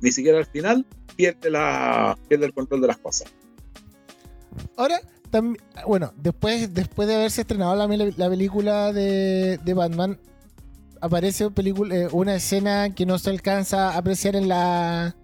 [0.00, 3.32] ni siquiera al final, pierde, la, pierde el control de las cosas.
[4.76, 5.00] Ahora,
[5.86, 10.18] bueno, después, después de haberse estrenado la, la película de, Batman,
[11.00, 15.16] aparece eh, una escena que no se alcanza a apreciar en la.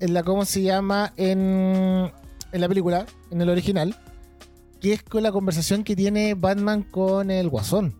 [0.00, 1.12] En la, ¿cómo se llama?
[1.16, 2.10] En,
[2.52, 3.96] en la película, en el original,
[4.84, 7.94] que es con la conversación que tiene Batman con el Guasón.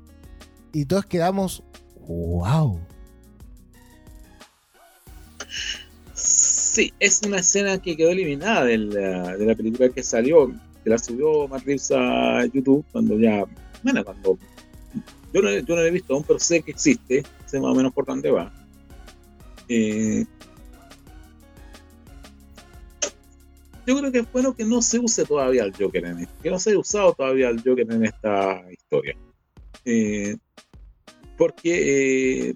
[0.70, 1.62] Y todos quedamos,
[2.06, 2.78] wow.
[6.12, 10.90] Sí, es una escena que quedó eliminada de la, de la película que salió que
[10.90, 11.62] la subió Matt
[11.92, 13.46] a YouTube cuando ya,
[13.82, 14.38] bueno, cuando
[15.32, 17.74] yo no, yo no la he visto aún, pero sé que existe, sé más o
[17.74, 18.52] menos por dónde va.
[19.70, 20.26] Eh,
[23.86, 26.50] yo creo que es bueno que no se use todavía el Joker en esto, que
[26.50, 29.16] no se haya usado todavía el Joker en esta historia.
[29.84, 30.36] Eh,
[31.36, 32.54] porque eh,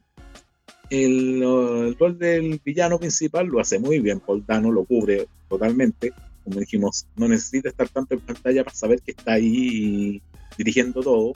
[0.91, 6.13] el, el, rol del villano principal lo hace muy bien, Paul Dano lo cubre totalmente
[6.49, 10.23] como dijimos, no necesita estar tanto en pantalla para saber que está ahí
[10.57, 11.35] dirigiendo todo.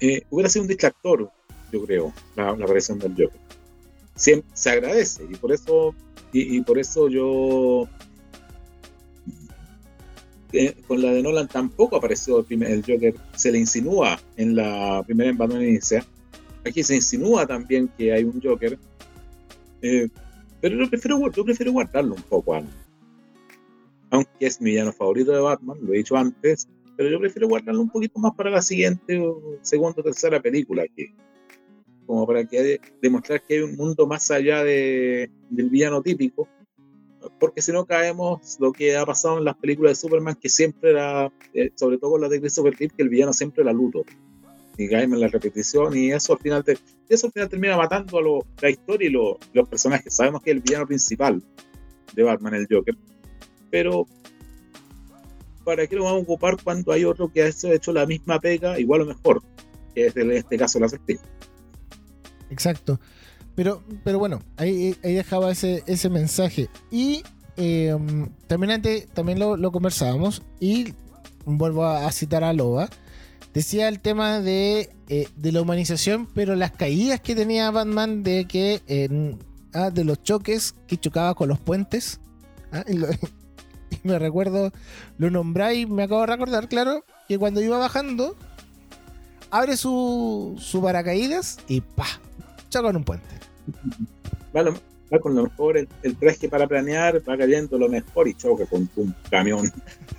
[0.00, 1.30] Eh, hubiera sido un distractor,
[1.70, 3.40] yo creo, la, aparición del Joker.
[4.20, 5.94] Siempre, se agradece y por eso,
[6.30, 7.88] y, por eso yo
[10.52, 14.56] eh, con la de Nolan tampoco apareció el, primer, el, Joker, se le insinúa en
[14.56, 16.04] la primera en Batman Inicia.
[16.66, 18.78] Aquí se insinúa también que hay un Joker.
[19.80, 20.06] Eh,
[20.60, 22.54] pero yo prefiero, yo prefiero guardarlo un poco,
[24.10, 27.80] aunque es mi villano favorito de Batman, lo he dicho antes, pero yo prefiero guardarlo
[27.80, 31.14] un poquito más para la siguiente, o segunda o tercera película, que,
[32.10, 36.48] como para que demostrar que hay un mundo más allá de, del villano típico,
[37.38, 40.90] porque si no caemos lo que ha pasado en las películas de Superman, que siempre
[40.90, 44.02] era, eh, sobre todo con la de Christopher Reeve, que el villano siempre era luto
[44.76, 46.64] y caemos en la repetición y eso al final,
[47.08, 50.12] eso al final termina matando a la historia y los personajes.
[50.12, 51.40] Sabemos que es el villano principal
[52.12, 52.96] de Batman, el Joker,
[53.70, 54.04] pero
[55.64, 58.80] ¿para qué lo vamos a ocupar cuando hay otro que ha hecho la misma pega,
[58.80, 59.44] igual o mejor?
[59.94, 61.22] Que es en este caso la acertijo.
[62.50, 63.00] Exacto.
[63.54, 66.68] Pero, pero bueno, ahí, ahí dejaba ese, ese mensaje.
[66.90, 67.22] Y
[67.56, 70.42] em, también antes también lo, conversábamos.
[70.60, 70.94] Y
[71.44, 72.88] vuelvo a citar a Loba
[73.52, 78.44] decía el tema de, eh, de, la humanización, pero las caídas que tenía Batman de
[78.46, 78.82] que
[79.74, 82.20] ah, de los choques que chocaba con los puentes.
[82.72, 82.98] Ah, y,
[84.04, 84.72] me recuerdo,
[85.18, 88.36] lo nombráis, me acabo de recordar, claro, que cuando iba bajando,
[89.50, 92.06] abre su, su paracaídas y pa,
[92.70, 93.26] choca en un puente.
[94.54, 98.88] va con lo mejor el, traje para planear, va cayendo lo mejor y choca con
[98.96, 99.70] un camión.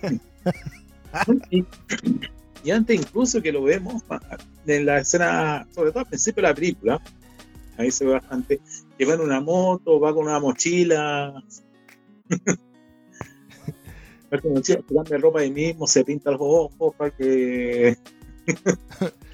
[2.64, 4.04] Y antes incluso que lo vemos
[4.68, 7.02] en la escena, sobre todo al principio de la película,
[7.78, 8.62] ahí se ve bastante,
[8.98, 11.44] que va en una moto, va con una mochila.
[14.32, 17.98] va con mochila, cambia ropa ahí mismo, se pinta los ojos para que...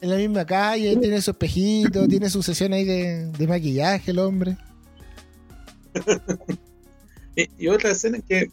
[0.00, 4.18] en la misma calle, tiene su espejito, tiene su sesión ahí de, de maquillaje el
[4.18, 4.56] hombre.
[7.36, 8.50] y, y, otra escena en que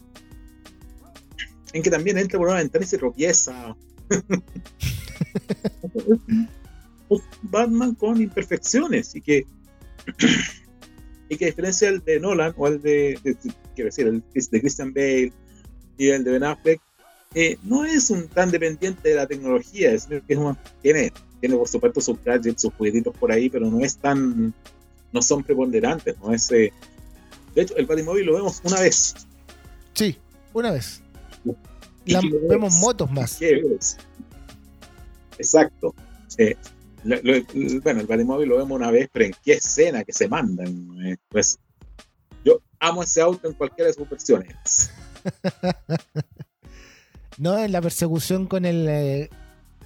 [1.74, 3.76] en que también entra por una ventana y se tropieza.
[7.42, 9.44] Batman con imperfecciones y que
[11.28, 13.18] y que a diferencia del de Nolan o el de,
[13.74, 15.32] quiero decir el de Christian Bale
[15.98, 16.80] y el de Ben Affleck
[17.34, 20.38] eh, no es un tan dependiente de la tecnología es que es
[20.82, 21.12] tiene
[21.44, 24.54] tiene por supuesto sus gadgets sus juguetitos por ahí pero no es tan
[25.12, 26.72] no son preponderantes no es eh,
[27.54, 29.14] de hecho el Batimóvil lo vemos una vez.
[29.92, 30.18] Sí
[30.54, 31.02] una vez.
[32.06, 33.40] La, vemos motos más.
[35.38, 35.94] Exacto.
[36.38, 36.56] Eh,
[37.02, 40.88] bueno, el Batimóvil lo vemos una vez, pero ¿en qué escena que se mandan?
[41.04, 41.58] Eh, pues
[42.44, 44.90] yo amo ese auto en cualquiera de sus versiones.
[47.38, 49.30] no, en la persecución con el eh,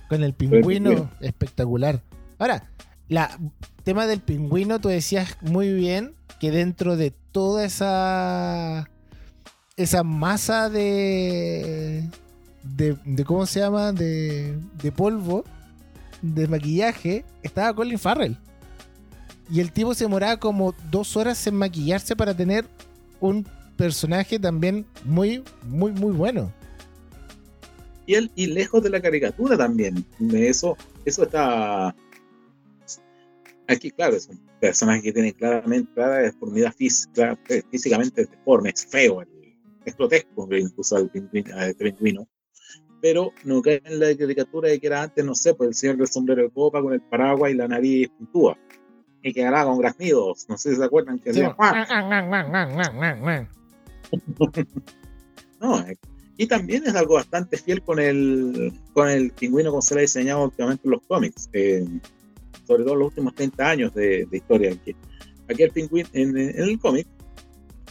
[0.08, 2.02] con el pingüino, espectacular.
[2.38, 2.70] Ahora,
[3.08, 3.38] la
[3.84, 8.88] tema del pingüino, tú decías muy bien que dentro de toda esa
[9.76, 12.08] esa masa de
[12.62, 13.92] de, de ¿cómo se llama?
[13.92, 15.44] de, de polvo
[16.22, 18.36] de maquillaje estaba Colin Farrell.
[19.50, 22.66] Y el tipo se demoraba como dos horas en maquillarse para tener
[23.20, 23.46] un
[23.76, 26.52] personaje también muy, muy, muy bueno.
[28.08, 30.02] Y, él, y lejos de la caricatura también.
[30.32, 31.94] Eso, eso está.
[33.66, 37.38] Aquí, claro, es un personaje que tiene claramente clara deformidad física,
[37.70, 39.22] físicamente deforme, es feo,
[39.84, 42.26] es grotesco, incluso el pingüino
[43.00, 45.96] pero no cae en la caricatura de que era antes, no sé, pues el señor
[45.98, 48.58] del sombrero de copa con el paraguas y la nariz puntúa.
[49.22, 50.46] Y quedará con graznidos.
[50.48, 51.54] No sé si se acuerdan que hacía.
[55.60, 55.96] no, eh,
[56.40, 60.02] y también es algo bastante fiel con el, con el pingüino como se le ha
[60.02, 61.84] diseñado últimamente en los cómics, eh,
[62.64, 64.70] sobre todo los últimos 30 años de, historia.
[64.70, 64.94] Aquí,
[65.48, 67.08] aquí el pingüino, en, el cómic,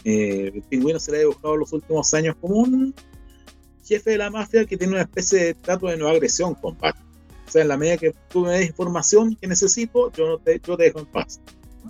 [0.02, 2.94] eh, el pingüino se le ha dibujado los últimos años como un
[3.84, 6.74] jefe de la mafia que tiene una especie de trato de no agresión con.
[6.74, 10.58] O sea, en la medida que tú me des información que necesito, yo, no te,
[10.66, 11.38] yo te dejo en paz.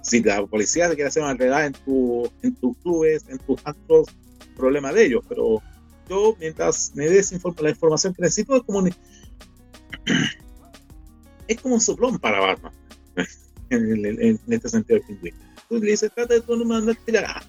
[0.03, 3.61] Si la policía te quiere hacer una realidad en, tu, en tus clubes, en tus
[3.65, 4.09] actos,
[4.57, 5.63] problema de ellos, pero
[6.09, 8.89] yo, mientras me des la información que necesito, es como un,
[11.49, 12.73] es como un soplón para Batman,
[13.71, 15.37] en, este sentido del pingüino.
[15.69, 17.43] Tú le dices, trata de tú no mandarte la,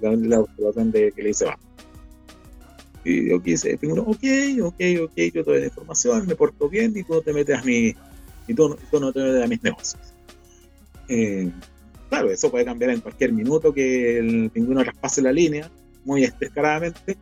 [0.00, 1.66] la, observación de que le dice Batman.
[3.04, 4.24] Y yo quise, ok,
[4.62, 7.56] ok, ok, yo te doy la información, me porto bien y tú no te metes
[7.56, 7.94] a mi,
[8.48, 10.02] y tú, no te metes a mis negocios.
[11.08, 11.48] Eh,
[12.08, 15.70] claro, eso puede cambiar en cualquier minuto que el pingüino traspase la línea
[16.04, 17.16] muy descaradamente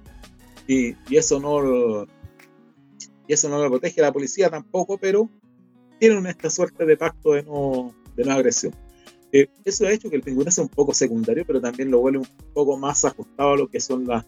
[0.67, 2.07] y, y, eso no lo,
[3.27, 5.29] y eso no lo protege la policía tampoco, pero
[5.99, 8.75] tienen esta suerte de pacto de no, de no agresión.
[9.33, 12.19] Eh, eso ha hecho que el pingüino sea un poco secundario, pero también lo vuelve
[12.19, 14.25] un poco más ajustado a lo que son las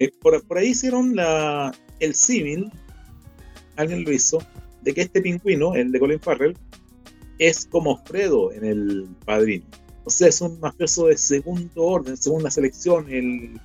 [0.00, 2.72] eh, por, ahí hicieron la, el símil,
[3.76, 4.38] alguien lo hizo,
[4.80, 6.56] de que este pingüino, el de Colin Farrell,
[7.38, 9.66] es como Fredo en el padrino.
[10.04, 13.60] O sea, es un mafioso de segundo orden, segunda selección, el,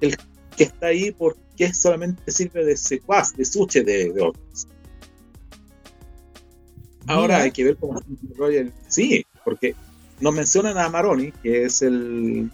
[0.00, 0.16] el
[0.56, 4.68] que está ahí porque solamente sirve de secuaz, de suche de, de otros.
[7.06, 8.00] Ahora hay que ver cómo
[8.88, 9.74] Sí, porque
[10.20, 12.50] nos mencionan a Maroni, que es el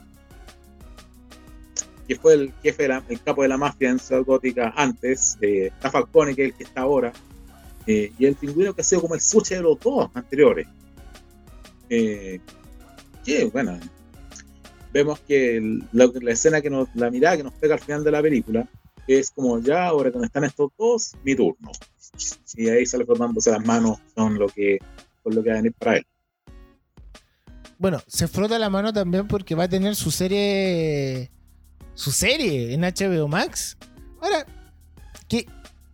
[2.07, 5.91] que fue el jefe, el capo de la mafia en Ciudad Gótica antes, eh, está
[5.91, 7.13] Falcone, que es el que está ahora,
[7.87, 10.67] eh, y el pingüino que ha sido como el suche de los dos anteriores.
[11.89, 12.41] Eh,
[13.25, 13.79] que, bueno,
[14.93, 18.23] vemos que la, escena que nos, la mirada que nos pega al final de la
[18.23, 18.69] película
[19.07, 21.73] es como ya, ahora que están estos dos, mi turno.
[22.55, 24.79] Y ahí sale frotándose las manos con lo que,
[25.23, 26.07] con lo que va a venir para él.
[27.79, 31.31] Bueno, se frota la mano también porque va a tener su serie
[31.95, 33.77] su serie en HBO Max.
[34.21, 34.47] Ahora,
[35.29, 35.47] ¿qué,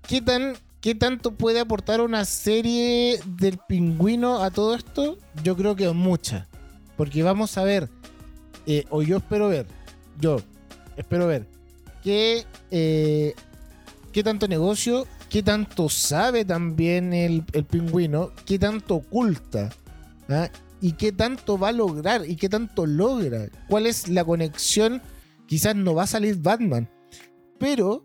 [0.07, 5.19] qué, tan, ¿qué tanto puede aportar una serie del pingüino a todo esto?
[5.43, 6.47] Yo creo que mucha.
[6.97, 7.89] Porque vamos a ver,
[8.71, 9.67] eh, o yo espero ver,
[10.21, 10.41] yo
[10.97, 11.47] espero ver,
[12.05, 13.35] qué, eh,
[14.13, 19.71] qué tanto negocio, qué tanto sabe también el, pingüino, qué tanto oculta.
[20.29, 20.49] ¿ah?
[20.81, 23.49] y qué tanto va a lograr y qué tanto logra.
[23.69, 25.03] ¿Cuál es la conexión
[25.49, 26.89] quizás no va a salir Batman,
[27.59, 28.05] pero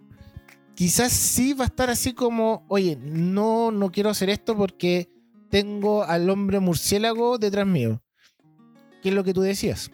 [0.73, 5.11] quizás sí va a estar así como, oye, no, no quiero hacer esto porque
[5.49, 8.01] tengo al hombre murciélago detrás mío.
[9.03, 9.91] ¿Qué es lo que tú decías?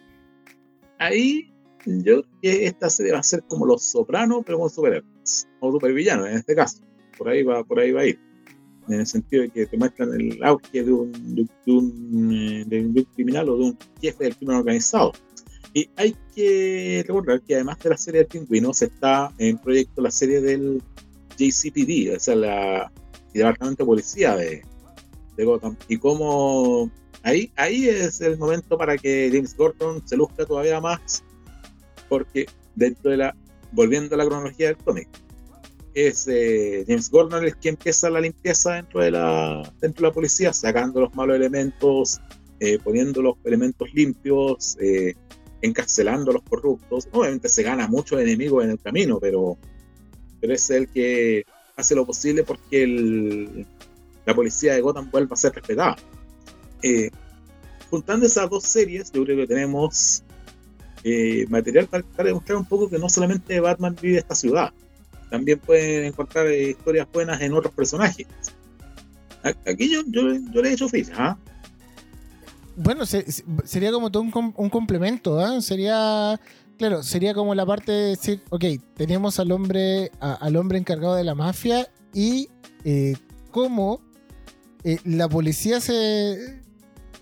[1.00, 1.50] Ahí
[1.86, 5.72] yo creo que esta serie va a ser como Los Sopranos, pero con superhéroes, o
[5.72, 6.82] supervillanos en este caso.
[7.16, 8.20] Por ahí va, por ahí va a ir.
[8.86, 12.80] En el sentido de que te muestran el auge de un, de un, eh, de
[12.80, 15.12] un criminal o de un jefe del crimen organizado.
[15.72, 20.02] Y hay que recordar que además de la serie del pingüino, se está en proyecto
[20.02, 20.82] la serie del
[21.38, 22.92] JCPD, o sea, la,
[23.32, 24.62] el Departamento de Policía de,
[25.36, 25.76] de Gotham.
[25.88, 26.90] Y como
[27.22, 31.22] ahí, ahí es el momento para que James Gordon se luzca todavía más,
[32.08, 33.36] porque dentro de la,
[33.72, 35.08] volviendo a la cronología del cómic,
[35.94, 40.14] es eh, James Gordon el que empieza la limpieza dentro de la, dentro de la
[40.14, 42.20] policía, sacando los malos elementos,
[42.60, 45.14] eh, poniendo los elementos limpios, eh,
[45.62, 47.08] encarcelando a los corruptos.
[47.12, 49.58] Obviamente se gana muchos enemigos en el camino, pero,
[50.42, 51.44] es el que
[51.76, 53.66] hace lo posible porque
[54.24, 55.96] la policía de Gotham vuelva a ser respetada.
[56.82, 57.10] Eh,
[57.90, 60.22] juntando esas dos series, yo creo que tenemos
[61.04, 64.72] eh, material para, demostrar un poco que no solamente Batman vive esta ciudad,
[65.30, 68.26] también pueden encontrar eh, historias buenas en otros personajes.
[69.42, 70.22] Aquí yo, yo,
[70.62, 71.14] le he hecho ficha.
[71.16, 71.38] ¿ah?
[72.76, 75.60] Bueno, sería como todo un, un complemento, ¿ah?
[75.62, 76.38] Sería,
[76.78, 78.64] claro, sería como la parte de decir, ok,
[78.96, 82.48] tenemos al hombre, al hombre encargado de la mafia y
[83.50, 84.00] cómo
[84.84, 86.59] eh, la policía se,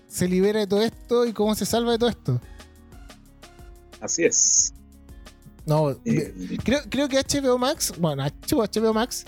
[0.09, 2.41] se libera de todo esto y cómo se salva de todo esto.
[4.01, 4.73] Así es.
[5.65, 9.25] No, eh, creo, creo que HBO Max, bueno, HBO Max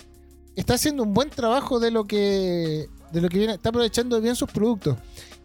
[0.56, 4.36] está haciendo un buen trabajo de lo que de lo que viene, está aprovechando bien
[4.36, 4.98] sus productos.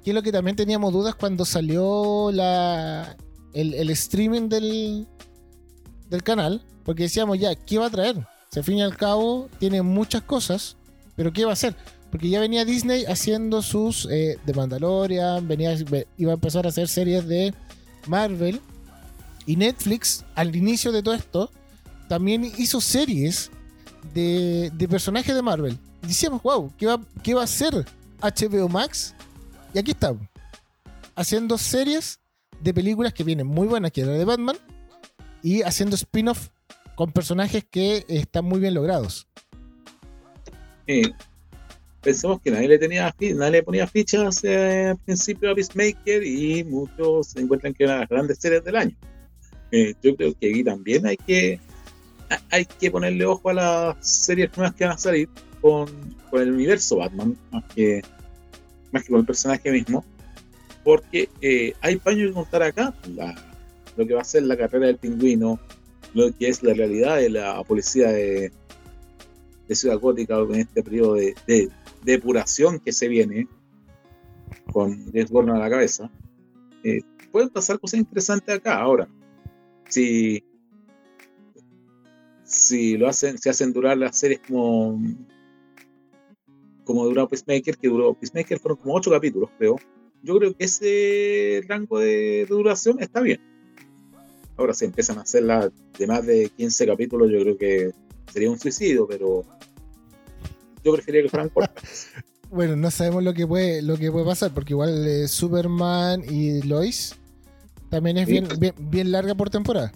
[0.02, 3.16] Que es lo que también teníamos dudas cuando salió la
[3.52, 5.06] el, el streaming del,
[6.08, 8.26] del canal, porque decíamos ya, ¿qué va a traer?
[8.50, 10.76] Si al fin y al cabo tiene muchas cosas,
[11.16, 11.74] pero ¿qué va a hacer?
[12.10, 15.76] Porque ya venía Disney haciendo sus eh, de Mandalorian, venía,
[16.16, 17.52] iba a empezar a hacer series de
[18.06, 18.60] Marvel.
[19.44, 21.50] Y Netflix, al inicio de todo esto,
[22.08, 23.50] también hizo series
[24.14, 25.78] de, personajes de Marvel.
[26.02, 27.84] Y decíamos, wow, ¿qué va, ¿qué va a hacer
[28.20, 29.14] HBO Max?
[29.74, 30.22] Y aquí estamos.
[31.14, 32.20] Haciendo series
[32.60, 34.56] de películas que vienen muy buenas, que era de Batman.
[35.42, 36.48] Y haciendo spin-off
[36.94, 39.28] con personajes que están muy bien logrados.
[40.86, 41.02] Sí,
[42.06, 46.62] pensemos que nadie le tenía nadie le ponía fichas eh, al principio a Peacemaker y
[46.62, 48.96] muchos se encuentran que eran las grandes series del año.
[49.72, 51.58] Eh, yo creo que aquí también hay que
[52.52, 55.28] hay que ponerle ojo a las series nuevas que van a salir
[55.60, 55.88] con,
[56.30, 58.02] con el universo Batman, más que,
[58.92, 60.04] más que con el personaje mismo,
[60.84, 62.94] porque eh, hay paño que contar acá,
[63.96, 65.58] lo que va a ser la carrera del pingüino,
[66.14, 68.52] lo que es la realidad de la policía de,
[69.66, 71.34] de Ciudad Gótica en este periodo de,
[72.06, 73.48] depuración que se viene
[74.72, 76.10] con desborno a la cabeza,
[76.84, 77.02] eh,
[77.32, 78.78] pueden pasar cosas interesantes acá.
[78.78, 79.08] Ahora,
[79.88, 80.42] si,
[82.44, 84.98] si lo hacen, se hacen durar las series como
[86.84, 89.76] como duró Peacemaker, que duró Peacemaker fueron como ocho capítulos, creo.
[90.22, 93.40] Yo creo que ese rango de, duración está bien.
[94.56, 97.92] Ahora, si empiezan a hacerla de más de 15 capítulos, yo creo que
[98.32, 99.44] sería un suicidio, pero
[100.86, 102.08] yo preferiría que fueran cortas.
[102.50, 106.62] bueno, no sabemos lo que puede, lo que puede pasar, porque igual eh, Superman y
[106.62, 107.16] Lois
[107.90, 108.46] también es bien,
[108.78, 109.92] bien, larga por temporada.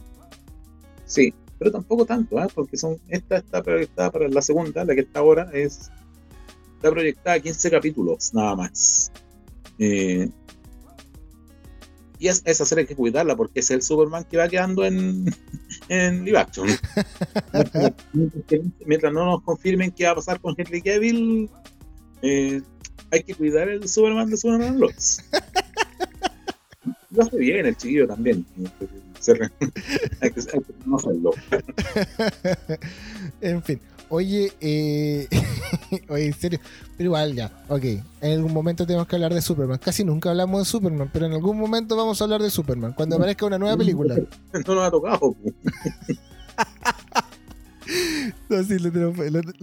[1.06, 2.46] Sí, pero tampoco tanto, ¿eh?
[2.54, 5.90] porque son esta está proyectada para la segunda, la que está ahora es
[6.76, 9.12] está proyectada 15 capítulos nada más.
[9.78, 10.28] Eh,
[12.20, 15.34] y esa serie hay que cuidarla porque es el Superman que va quedando en,
[15.88, 16.68] en live action.
[18.86, 21.48] Mientras no nos confirmen qué va a pasar con Henry Cavill,
[22.20, 22.60] eh,
[23.10, 25.24] hay que cuidar el Superman de Superman Lois.
[27.10, 28.44] Lo hace bien el chiquillo también.
[30.20, 31.30] hay que, hay que conocerlo.
[33.40, 33.80] en fin.
[34.10, 35.28] Oye, eh,
[36.08, 36.58] oye, en serio,
[36.96, 39.78] pero igual ya, ok, en algún momento tenemos que hablar de Superman.
[39.78, 43.14] Casi nunca hablamos de Superman, pero en algún momento vamos a hablar de Superman, cuando
[43.16, 44.16] aparezca una nueva película.
[44.66, 45.36] No nos ha tocado.
[48.48, 48.90] no, sí, lo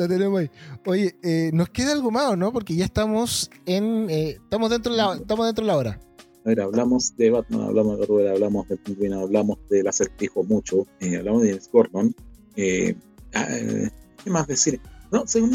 [0.08, 0.50] tenemos, ahí.
[0.86, 2.54] Oye, eh, nos queda algo más, ¿no?
[2.54, 6.00] Porque ya estamos en, eh, estamos dentro de la, estamos dentro de la hora.
[6.46, 10.88] A ver, hablamos de Batman, hablamos de Robert, hablamos de Pingüino, hablamos del acertijo mucho,
[11.02, 12.16] eh, hablamos de James Gordon.
[12.56, 12.96] Eh,
[13.34, 13.92] ah, ¿Qué
[14.30, 14.80] más decir?
[15.12, 15.50] No, son,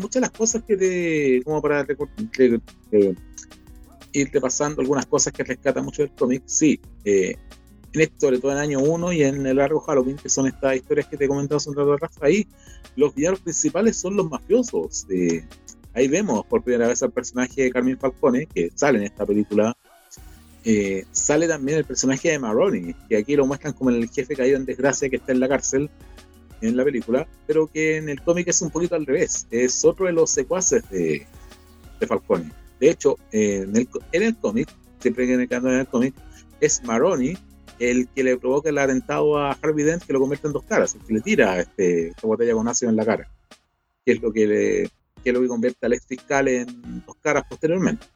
[0.00, 1.42] muchas las cosas que te.
[1.44, 1.86] como para
[4.12, 6.42] ir repasando algunas cosas que rescata mucho del cómic.
[6.46, 7.36] Sí, eh,
[7.92, 10.76] en esto, sobre todo en año 1 y en el largo Halloween, que son estas
[10.76, 12.46] historias que te he comentado hace un rato ahí
[12.96, 15.06] los villanos principales son los mafiosos.
[15.94, 19.76] ahí vemos por primera vez al personaje de Carmen Falcone, que sale en esta película.
[20.64, 24.56] Eh, sale también el personaje de Maroni, que aquí lo muestran como el jefe caído
[24.56, 25.88] en desgracia que está en la cárcel
[26.60, 29.46] en la película, pero que en el cómic es un poquito al revés.
[29.50, 31.26] Es otro de los secuaces de,
[32.00, 32.50] de Falcone.
[32.80, 34.68] De hecho, en el, en el cómic,
[35.00, 36.14] siempre que en el en el cómic,
[36.60, 37.36] es Maroni
[37.78, 40.94] el que le provoca el atentado a Harvey Dent que lo convierte en dos caras,
[40.94, 43.30] el que le tira este, esta botella con ácido en la cara,
[44.04, 44.90] que es lo que, le,
[45.22, 48.06] que, lo que convierte al ex fiscal en dos caras posteriormente.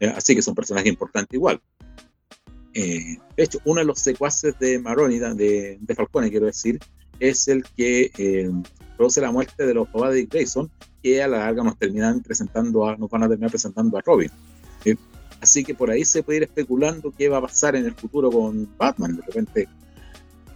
[0.00, 1.60] Eh, así que es un personaje importante igual.
[2.74, 6.78] Eh, de hecho, uno de los secuaces de Maroni, de, de Falcone, quiero decir,
[7.20, 8.50] es el que eh,
[8.96, 10.70] produce la muerte de los papás de Grayson,
[11.02, 14.30] que a la larga nos terminan presentando a, nos van a terminar presentando a Robin.
[15.40, 18.30] Así que por ahí se puede ir especulando qué va a pasar en el futuro
[18.30, 19.16] con Batman.
[19.16, 19.68] De repente,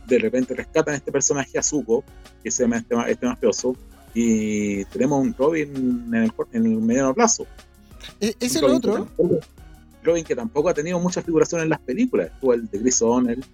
[0.07, 2.03] de repente rescatan a este personaje Azuko,
[2.43, 3.77] que se llama este, este mafioso,
[4.15, 7.47] y tenemos un Robin en el, en el mediano plazo.
[8.21, 9.07] ¿E-, ¿Es, el otro?
[10.03, 12.31] Robin que tampoco ha tenido mucha figuración en las películas.
[12.33, 13.45] Estuvo el de Chris O'Neill,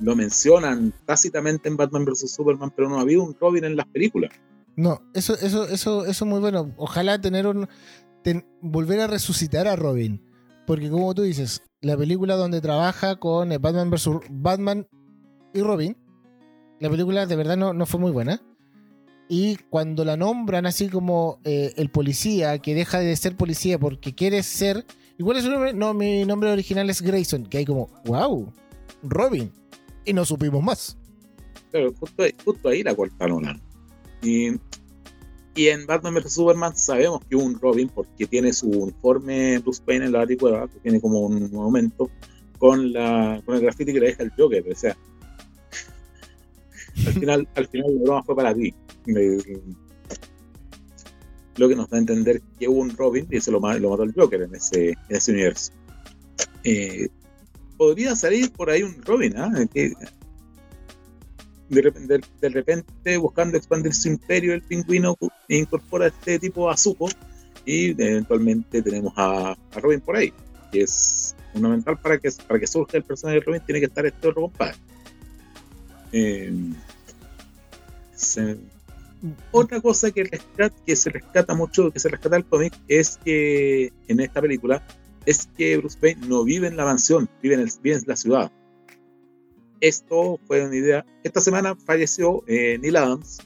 [0.00, 2.30] lo mencionan tácitamente en Batman vs.
[2.30, 4.32] Superman, pero no ha habido un Robin en las películas.
[4.76, 6.72] No, eso, eso, eso, eso es muy bueno.
[6.76, 7.68] Ojalá tener un.
[8.60, 10.22] volver a resucitar a Robin.
[10.66, 14.10] Porque como tú dices, la película donde trabaja con Batman vs.
[14.30, 14.86] Batman
[15.54, 15.96] y Robin,
[16.80, 18.42] la película de verdad no, fue muy buena.
[19.28, 24.14] Y cuando la nombran así como eh, el policía, que deja de ser policía porque
[24.14, 24.84] quiere ser.
[25.18, 25.72] igual es su nombre?
[25.72, 27.46] No, mi nombre original es Grayson.
[27.46, 28.52] Que hay como, wow,
[29.02, 29.50] Robin.
[30.06, 30.96] Y no supimos más.
[31.70, 33.60] Pero justo ahí, justo ahí la cortaron.
[34.22, 34.52] Y
[35.56, 39.82] y en Batman vs Superman sabemos que hubo un Robin porque tiene su uniforme Bruce
[39.86, 42.10] Wayne en la baticueva, que tiene como un monumento
[42.58, 44.62] con, la, con el graffiti que le deja el Joker.
[44.70, 44.94] O sea,
[47.06, 48.74] al final, al final la broma fue para ti.
[51.56, 54.02] Lo que nos da a entender que hubo un Robin y eso lo, lo mató
[54.02, 55.72] el Joker en ese, en ese universo.
[56.64, 57.08] Eh,
[57.76, 59.50] podría salir por ahí un Robin, ¿ah?
[61.68, 65.16] de repente, buscando expandir su imperio, el pingüino
[65.48, 67.08] incorpora este tipo a Zuko
[67.64, 70.32] y eventualmente tenemos a, Robin por ahí,
[70.70, 74.06] que es fundamental para que, para que surja el personaje de Robin, tiene que estar
[74.06, 74.76] este otro compadre.
[76.12, 76.52] Eh,
[79.50, 80.30] otra cosa que,
[80.86, 84.86] que se rescata mucho, que se rescata el cómic, es que en esta película,
[85.26, 88.50] es que Bruce Wayne no vive en la mansión, vive en, vive en la ciudad
[89.80, 91.06] esto fue una idea.
[91.22, 93.38] Esta semana falleció eh, Neil Adams,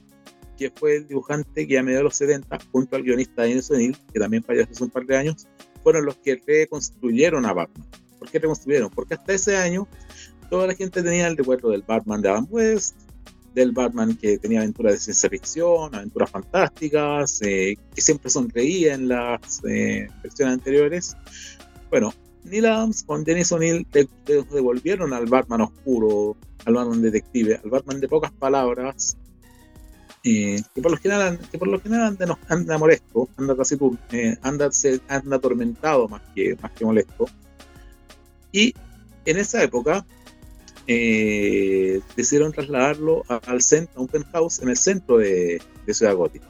[0.56, 3.96] que fue el dibujante que a mediados de los 70, junto al guionista Dennis O'Neill,
[4.12, 5.46] que también falleció hace un par de años,
[5.82, 7.86] fueron los que reconstruyeron a Batman.
[8.18, 8.90] ¿Por qué reconstruyeron?
[8.90, 9.88] Porque hasta ese año
[10.50, 12.96] toda la gente tenía el recuerdo del Batman de Adam West,
[13.54, 19.08] del Batman que tenía aventuras de ciencia ficción, aventuras fantásticas, eh, que siempre sonreía en
[19.08, 21.16] las eh, versiones anteriores.
[21.90, 22.14] Bueno,
[22.44, 23.86] Neil Adams con Dennis O'Neill
[24.50, 29.16] devolvieron al Batman oscuro, al Batman detective, al Batman de pocas palabras,
[30.22, 33.76] eh, que por lo general, que por lo general anda, anda molesto, anda casi
[34.12, 34.70] eh, anda,
[35.08, 37.26] anda atormentado más que, más que molesto.
[38.52, 38.74] Y
[39.24, 40.06] en esa época
[40.86, 45.60] eh, decidieron trasladarlo al centro, a un penthouse en el centro de,
[45.90, 46.46] Ciudad Gótica,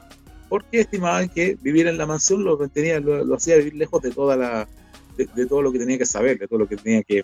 [0.49, 4.37] porque estimaban que vivir en la mansión lo, tenía, lo hacía vivir lejos de toda
[4.37, 4.67] la
[5.15, 7.23] de, todo lo que tenía que saber, de todo lo que tenía que...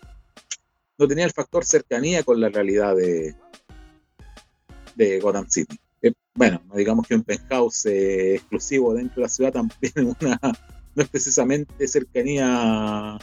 [0.98, 3.36] No tenía el factor cercanía con la realidad de,
[4.96, 5.80] de Gotham City.
[6.02, 10.40] Eh, bueno, digamos que un penthouse eh, exclusivo dentro de la ciudad también una,
[10.96, 13.18] no es precisamente cercanía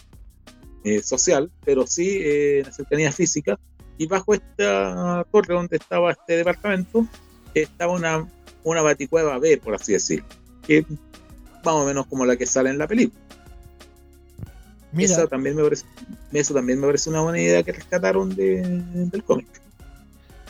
[0.84, 3.58] eh, social, pero sí la cercanía física.
[3.98, 7.06] Y bajo esta torre donde estaba este departamento,
[7.54, 8.28] estaba una,
[8.64, 10.26] una baticueva B, por así decirlo,
[10.66, 10.84] que
[11.64, 13.20] más o menos como la que sale en la película.
[14.96, 15.86] Eso también me parece,
[16.32, 19.48] eso también me parece una buena idea que rescataron del cómic.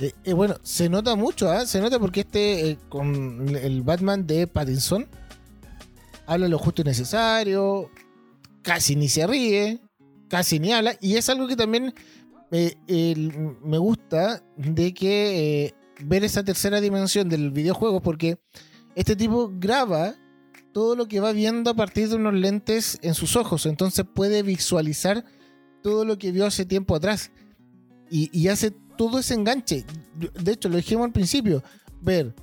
[0.01, 1.67] Eh, eh, bueno, se nota mucho, ¿ah?
[1.67, 5.07] se nota porque este, eh, con el Batman de Pattinson,
[6.27, 7.91] habla lo justo y necesario,
[8.63, 9.81] casi ni se ríe,
[10.29, 11.95] casi ni habla, y es algo que también
[12.51, 18.39] me gusta de que ver esa tercera dimensión del videojuego, porque
[18.95, 20.15] este tipo graba
[20.75, 23.65] todo lo que va viendo a partir de unos lentes en sus ojos.
[23.65, 25.25] Entonces puede visualizar
[25.83, 27.31] todo lo que vio hace tiempo atrás.
[28.11, 29.85] Y, hace todo ese enganche.
[30.41, 31.63] De hecho, lo dijimos al principio.
[32.01, 32.35] Ver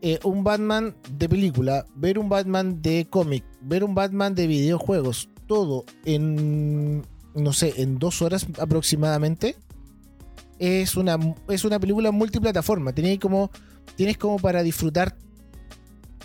[0.00, 5.28] eh, un Batman de película, ver un Batman de cómic, ver un Batman de videojuegos,
[5.46, 7.04] todo en,
[7.34, 9.56] no sé, en dos horas aproximadamente.
[10.58, 11.16] Es una,
[11.48, 12.92] es una película multiplataforma.
[12.92, 13.50] Tienes como,
[13.96, 15.16] tienes como para disfrutar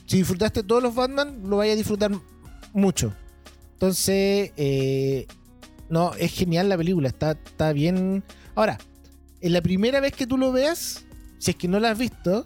[0.05, 2.11] si disfrutaste todos los Batman, lo vayas a disfrutar
[2.73, 3.13] mucho.
[3.73, 5.27] Entonces, eh,
[5.89, 8.23] no, es genial la película, está, está bien.
[8.55, 8.77] Ahora,
[9.41, 11.05] en la primera vez que tú lo veas,
[11.39, 12.45] si es que no la has visto,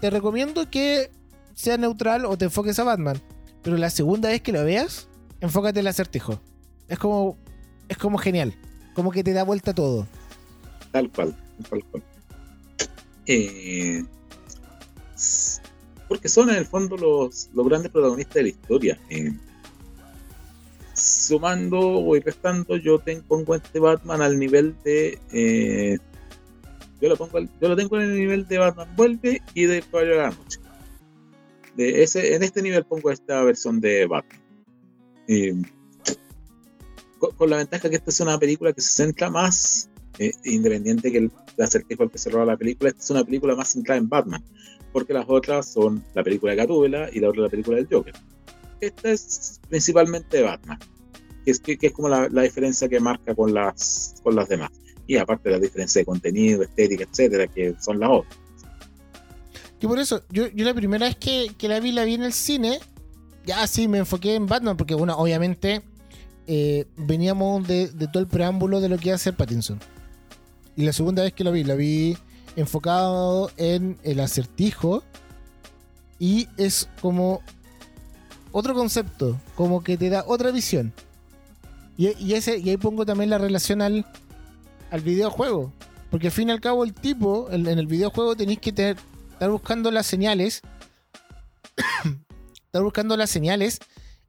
[0.00, 1.10] te recomiendo que
[1.54, 3.20] sea neutral o te enfoques a Batman.
[3.62, 5.08] Pero la segunda vez que lo veas,
[5.40, 6.40] enfócate en el acertijo.
[6.88, 7.36] Es como,
[7.88, 8.54] es como genial,
[8.94, 10.06] como que te da vuelta todo.
[10.92, 11.36] Tal cual,
[11.68, 12.02] tal cual.
[13.26, 14.04] Eh,
[16.10, 19.00] porque son en el fondo los, los grandes protagonistas de la historia.
[19.10, 19.32] Eh,
[20.92, 25.20] sumando y restando, yo tengo, pongo este Batman al nivel de.
[25.32, 25.98] Eh,
[27.00, 30.16] yo, lo pongo, yo lo tengo en el nivel de Batman Vuelve y de Caballero
[30.16, 30.58] de la Noche.
[31.76, 34.42] De ese, en este nivel pongo esta versión de Batman.
[35.28, 35.62] Eh,
[37.20, 39.88] con, la ventaja que esta es una película que se centra más,
[40.42, 43.68] independiente que el, acertijo al que se roba la película, esta es una película más
[43.68, 44.42] centrada en Batman,
[44.92, 48.14] porque las otras son la película de Gatúbela y la otra la película del Joker.
[48.80, 50.78] Esta es principalmente Batman,
[51.44, 54.70] que es, que, es como la, la, diferencia que marca con las, con las demás.
[55.06, 58.38] Y aparte la diferencia de contenido, estética, etcétera, que son las otras.
[59.78, 62.22] Que por eso, yo, yo la primera vez que, que, la vi, la vi en
[62.22, 62.78] el cine,
[63.46, 65.82] ya sí me enfoqué en Batman, porque bueno, obviamente
[66.46, 69.78] eh, veníamos de, de, todo el preámbulo de lo que hacer Pattinson.
[70.76, 72.16] Y la segunda vez que lo vi, la vi
[72.56, 75.02] enfocado en el acertijo.
[76.18, 77.42] Y es como
[78.52, 80.92] otro concepto, como que te da otra visión.
[81.96, 84.06] Y, ese, y ahí pongo también la relación al,
[85.04, 85.70] videojuego.
[86.10, 89.90] Porque al fin y al cabo el tipo, en, el videojuego tenéis que estar buscando
[89.90, 90.62] las señales.
[92.64, 93.80] estar buscando las señales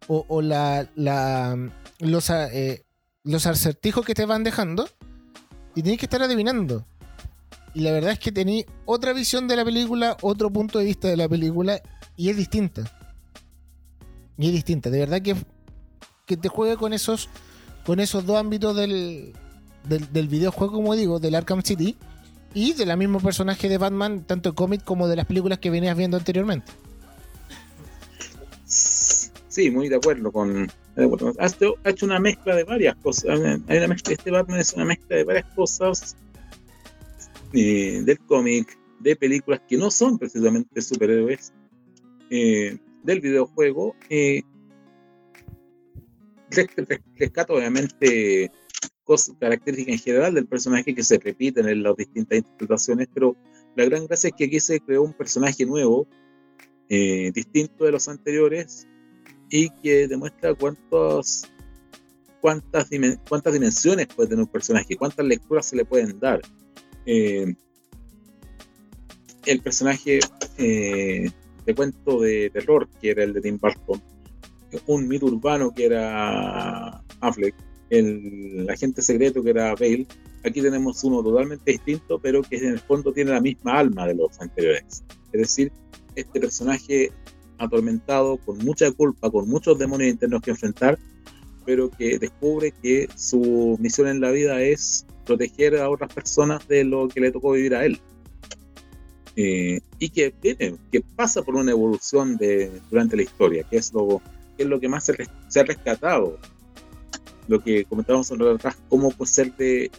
[0.08, 1.58] o, o la, la,
[2.00, 2.84] los, eh,
[3.24, 4.90] los acertijos que te van dejando.
[5.74, 6.86] Y tenéis que estar adivinando.
[7.74, 11.08] Y la verdad es que tenéis otra visión de la película, otro punto de vista
[11.08, 11.82] de la película.
[12.18, 12.84] Y es distinta.
[14.38, 14.90] Y es distinta.
[14.90, 15.36] De verdad que,
[16.26, 17.30] que te juegue con esos,
[17.86, 19.34] con esos dos ámbitos del,
[19.88, 21.96] del, del videojuego, como digo, del Arkham City.
[22.54, 25.70] Y de la mismo personaje de Batman, tanto en cómic como de las películas que
[25.70, 26.72] venías viendo anteriormente.
[28.66, 30.70] Sí, muy de acuerdo con.
[30.98, 33.40] Ha hecho una mezcla de varias cosas.
[33.68, 36.18] Hay una mezcla, este Batman es una mezcla de varias cosas
[37.54, 41.54] eh, del cómic, de películas que no son precisamente superhéroes,
[42.30, 43.96] eh, del videojuego.
[44.10, 44.42] Eh,
[47.18, 48.52] rescato obviamente
[49.04, 53.36] cosas, características en general del personaje que se repiten en las distintas interpretaciones, pero
[53.76, 56.08] la gran gracia es que aquí se creó un personaje nuevo,
[56.90, 58.88] eh, distinto de los anteriores,
[59.50, 61.44] y que demuestra cuántos,
[62.40, 62.90] cuántas,
[63.28, 66.42] cuántas dimensiones puede tener un personaje, cuántas lecturas se le pueden dar.
[67.06, 67.54] Eh,
[69.46, 70.20] el personaje
[70.58, 71.30] eh,
[71.66, 74.02] de cuento de terror, que era el de Tim Burton,
[74.88, 77.56] un mito urbano que era Affleck,
[77.90, 80.08] el agente secreto que era Bale,
[80.46, 84.16] aquí tenemos uno totalmente distinto, pero que en el fondo tiene la misma alma de
[84.16, 85.04] los anteriores.
[85.34, 85.72] Es decir,
[86.16, 87.12] este personaje
[87.58, 90.98] atormentado, con mucha culpa, con muchos demonios internos que enfrentar,
[91.66, 96.84] pero que descubre que su misión en la vida es proteger a otras personas de
[96.84, 98.00] lo que le tocó vivir a él.
[99.38, 102.38] Eh, y que, tiene, que pasa por una evolución
[102.90, 104.22] durante la historia, que es lo,
[104.58, 105.14] que es lo que más se,
[105.60, 106.38] ha rescatado
[107.48, 109.90] lo que comentábamos atrás, cómo puede ser de,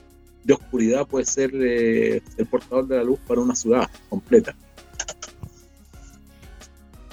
[0.44, 4.54] de oscuridad, puede ser eh, el portador de la luz para una ciudad completa.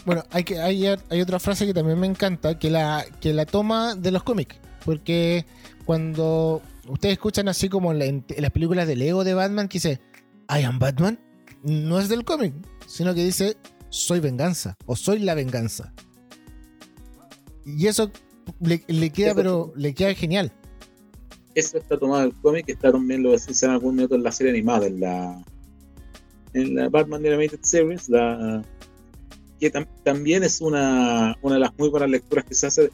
[0.06, 3.46] Bueno, hay, que, hay, hay otra frase que también me encanta, que la, que la
[3.46, 5.46] toma de los cómics, porque
[5.86, 9.78] cuando ustedes escuchan así como en, la, en las películas de Lego de Batman, que
[9.78, 10.02] dice,
[10.50, 11.20] I am Batman,
[11.64, 12.54] no es del cómic,
[12.88, 13.58] sino que dice,
[13.90, 15.94] soy venganza, o soy la venganza.
[17.66, 18.12] Y eso
[18.60, 20.52] le, queda, pero le queda genial.
[21.56, 24.52] Eso está tomado del cómic, está también lo decís en algún minuto en la serie
[24.52, 25.44] animada, en la
[26.54, 28.64] en la Batman Animated Series, la
[29.60, 32.90] que tam, también es una, una de las muy buenas lecturas que se hace.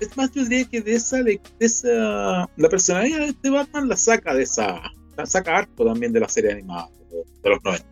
[0.00, 3.96] Es más, yo diría que de esa, de esa la personalidad de este Batman la
[3.96, 4.82] saca de esa,
[5.16, 7.86] la saca harto también de la serie animada de, de los 90.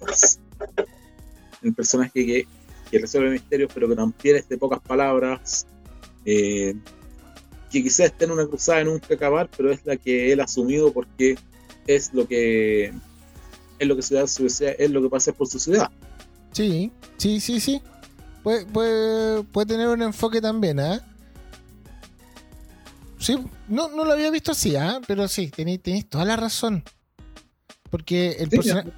[1.62, 2.46] El personaje que,
[2.90, 5.66] que resuelve misterios, pero que también es de pocas palabras,
[6.26, 6.74] eh,
[7.70, 10.44] que quizás esté en una cruzada y nunca acabar, pero es la que él ha
[10.44, 11.38] asumido porque
[11.86, 12.92] es lo que
[13.78, 14.24] es lo que ciudad,
[14.78, 15.90] es lo que pasa por su ciudad.
[16.52, 17.82] Sí, sí, sí, sí.
[18.42, 20.96] Puede, puede, puede tener un enfoque también, ¿ah?
[20.96, 21.13] ¿eh?
[23.24, 23.38] Sí,
[23.68, 24.98] no, no lo había visto así, ¿ah?
[24.98, 25.04] ¿eh?
[25.06, 26.84] Pero sí, tenéis, tenéis toda la razón.
[27.88, 28.50] Porque el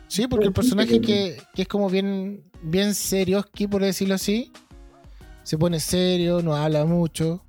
[0.09, 4.51] sí, porque el personaje que, que, es como bien, bien serio, por decirlo así,
[5.45, 7.45] se pone serio, no habla mucho,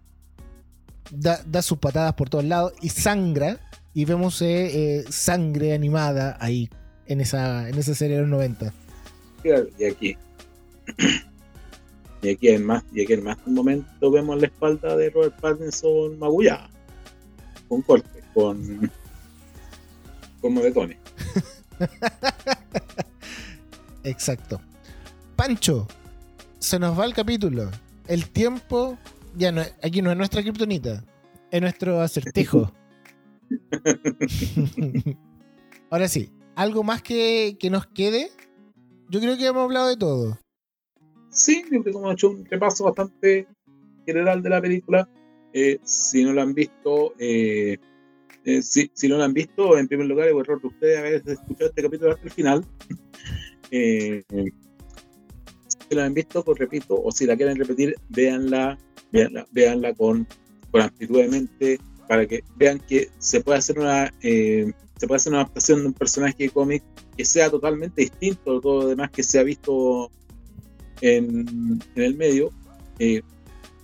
[1.09, 3.59] da, da sus patadas por todos lados y sangra.
[3.95, 6.69] Y vemos eh, eh, sangre animada ahí
[7.07, 8.71] en esa, en esa serie de los 90.
[9.41, 10.17] Claro, y aquí.
[12.21, 15.39] Y aquí en más, y aquí en más un momento vemos la espalda de Robert
[15.39, 16.69] Pattinson magullada.
[17.67, 18.91] Con corte, con.
[20.41, 20.97] con moretones.
[24.03, 24.61] Exacto.
[25.35, 25.87] Pancho,
[26.59, 27.69] se nos va el capítulo.
[28.07, 28.97] El tiempo,
[29.35, 31.03] ya no, aquí no es nuestra kriptonita,
[31.51, 32.71] es nuestro acertijo.
[35.89, 38.31] Ahora sí, ¿algo más que, que nos quede?
[39.09, 40.39] Yo creo que hemos hablado de todo.
[41.37, 43.47] Sí, creo que hemos hecho un repaso bastante
[44.07, 45.07] general de la película.
[45.53, 47.77] Eh, si no la han visto, eh,
[48.43, 51.13] eh, si, si, no la han visto, en primer lugar, es error de ustedes haber
[51.13, 52.65] escuchado este capítulo hasta el final.
[53.69, 58.77] Eh, si la han visto, pues repito, o si la quieren repetir, véanla,
[59.11, 60.25] véanla, véanla con,
[60.71, 65.17] con amplitud de mente para que vean que se puede hacer una eh, se puede
[65.17, 66.81] hacer una adaptación de un personaje de cómic
[67.17, 70.09] que sea totalmente distinto de todo lo demás que se ha visto
[71.01, 72.51] en, el medio.
[72.99, 73.21] Eh,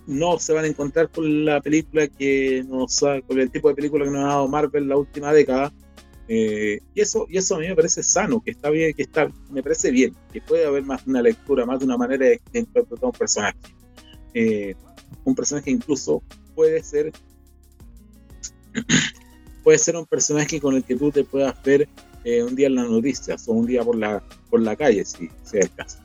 [0.06, 3.74] no se van a encontrar con la película que nos ha, con el tipo de
[3.74, 5.72] película que nos ha dado Marvel la última década.
[6.26, 9.30] Eh, y eso y eso a mí me parece sano, que está bien, que está,
[9.50, 12.40] me parece bien, que puede haber más de una lectura, más de una manera de,
[12.52, 12.66] de
[13.00, 13.58] un personaje.
[14.32, 14.74] Eh,
[15.24, 16.22] un personaje incluso
[16.54, 17.12] puede ser
[19.62, 21.88] puede ser un personaje con el que tú te puedas ver
[22.24, 25.28] eh, un día en las noticias o un día por la, por la calle, si
[25.42, 25.98] sea el caso.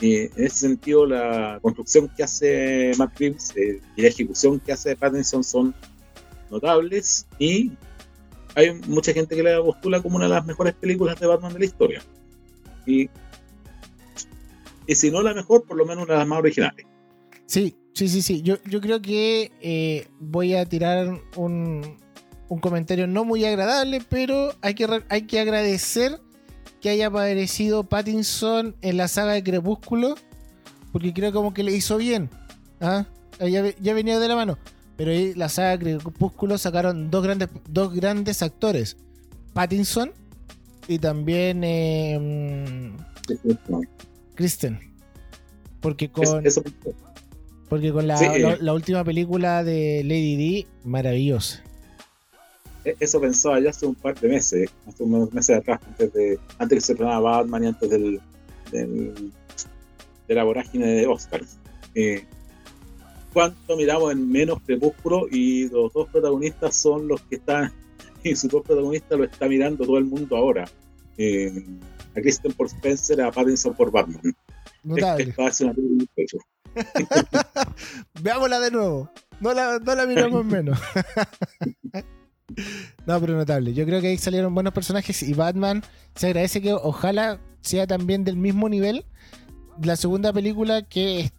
[0.00, 4.72] Y en ese sentido, la construcción que hace Matt Reeves eh, y la ejecución que
[4.72, 5.74] hace Pattinson son
[6.50, 7.72] notables y
[8.54, 11.58] hay mucha gente que la postula como una de las mejores películas de Batman de
[11.58, 12.02] la historia.
[12.86, 13.08] Y,
[14.86, 16.86] y si no la mejor, por lo menos una de las más originales.
[17.46, 18.42] Sí, sí, sí, sí.
[18.42, 21.98] Yo, yo creo que eh, voy a tirar un,
[22.48, 26.20] un comentario no muy agradable, pero hay que, hay que agradecer
[26.86, 30.14] que haya aparecido Pattinson en la saga de Crepúsculo,
[30.92, 32.30] porque creo como que le hizo bien.
[32.80, 33.06] ¿ah?
[33.40, 34.56] Ya, ya, venía de la mano.
[34.96, 38.96] Pero ahí la saga de Crepúsculo sacaron dos grandes, dos grandes actores.
[39.52, 40.12] Pattinson
[40.86, 42.92] y también eh,
[44.36, 44.78] Kristen.
[45.80, 46.44] Porque con,
[47.68, 48.26] porque con la, Sí.
[48.38, 51.64] la, la última película de Lady D, maravillosa.
[53.00, 56.76] Eso pensaba ya hace un par de meses, hace unos meses atrás, antes de antes
[56.76, 58.20] que se estrenara Batman y antes del,
[58.70, 59.32] del-
[60.28, 61.56] de la vorágine de Oscars.
[61.94, 62.24] Eh,
[63.32, 65.26] ¿Cuánto miramos en menos Crepúsculo?
[65.30, 67.72] Y los dos protagonistas son los que están,
[68.24, 70.64] y sus dos protagonistas lo está mirando todo el mundo ahora.
[71.18, 71.64] Eh,
[72.16, 74.20] a Kristen por Spencer, a Pattinson por Batman.
[74.84, 75.34] Notable.
[75.36, 76.38] Una de pecho.
[78.22, 79.10] Veámosla de nuevo.
[79.40, 80.78] No la, no la miramos menos.
[83.06, 83.74] no, pero notable.
[83.74, 85.82] Yo creo que ahí salieron buenos personajes y Batman
[86.14, 89.04] se agradece que ojalá sea también del mismo nivel
[89.82, 91.30] la segunda película que,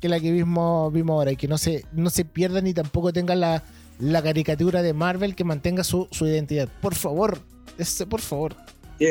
[0.00, 3.12] que la que vimos, vimos ahora y que no se, no se pierda ni tampoco
[3.12, 3.62] tenga la,
[4.00, 6.68] la caricatura de Marvel que mantenga su, su identidad.
[6.80, 7.38] Por favor,
[7.78, 8.56] ese, por favor.
[8.98, 9.06] Y,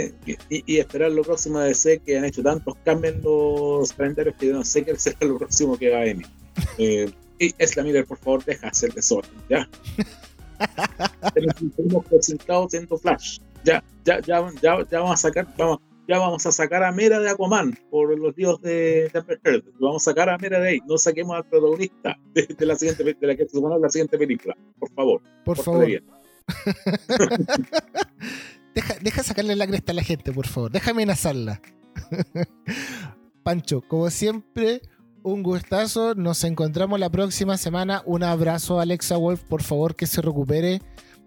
[0.49, 4.35] y- y esperar lo próximo de DC que han hecho tantos cambios en los calendarios
[4.39, 6.25] que yo no sé qué será lo próximo que va a venir.
[6.77, 9.67] Eh, y es la Miller, por favor, deja hacer desorden, ya.
[11.75, 13.39] Tenemos presentado siendo Flash.
[13.63, 17.19] Ya, ya, ya, ya, ya vamos a sacar, vamos, ya vamos a sacar a Mera
[17.19, 19.63] de Aquaman por los dios de, de Amber Heard.
[19.79, 20.79] Vamos a sacar a Mera de ahí.
[20.85, 24.57] No saquemos al protagonista de, de la siguiente de la que se la siguiente película.
[24.79, 25.21] Por favor.
[25.45, 25.87] Por favor.
[28.75, 30.71] Deja, deja sacarle la cresta a la gente, por favor.
[30.71, 31.61] Déjame amenazarla.
[33.43, 34.81] Pancho, como siempre,
[35.23, 36.15] un gustazo.
[36.15, 38.03] Nos encontramos la próxima semana.
[38.05, 39.43] Un abrazo a Alexa Wolf.
[39.43, 40.81] Por favor, que se recupere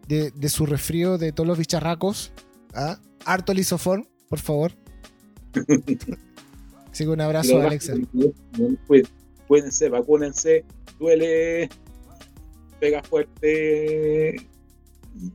[0.09, 2.32] de, de su resfrío, de todos los bicharracos.
[2.74, 2.98] ¿Ah?
[3.24, 4.73] Harto lisofón, por favor.
[6.93, 7.94] Así que un abrazo a Alexa.
[8.86, 9.06] cuí-
[9.48, 10.64] Cuídense, vacúnense,
[10.98, 11.68] duele,
[12.81, 14.36] pega fuerte.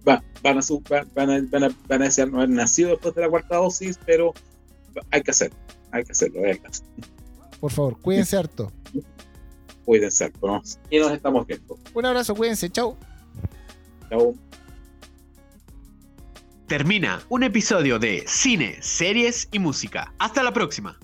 [0.08, 2.90] Va- van, a, su- va- van, a, van, a, van a desear no haber nacido
[2.90, 4.34] después de la cuarta dosis, pero
[5.12, 5.56] hay que hacerlo,
[5.92, 6.92] hay que hacerlo, hay que hacerlo.
[7.62, 8.72] Por favor, cuídense harto.
[9.86, 10.80] Cuídense, vamos.
[10.90, 11.78] y nos estamos viendo.
[11.94, 12.70] Un abrazo, cuídense.
[12.70, 12.98] Chau.
[14.10, 14.34] Chao.
[16.68, 20.14] Termina un episodio de Cine, Series y Música.
[20.18, 20.98] Hasta la próxima.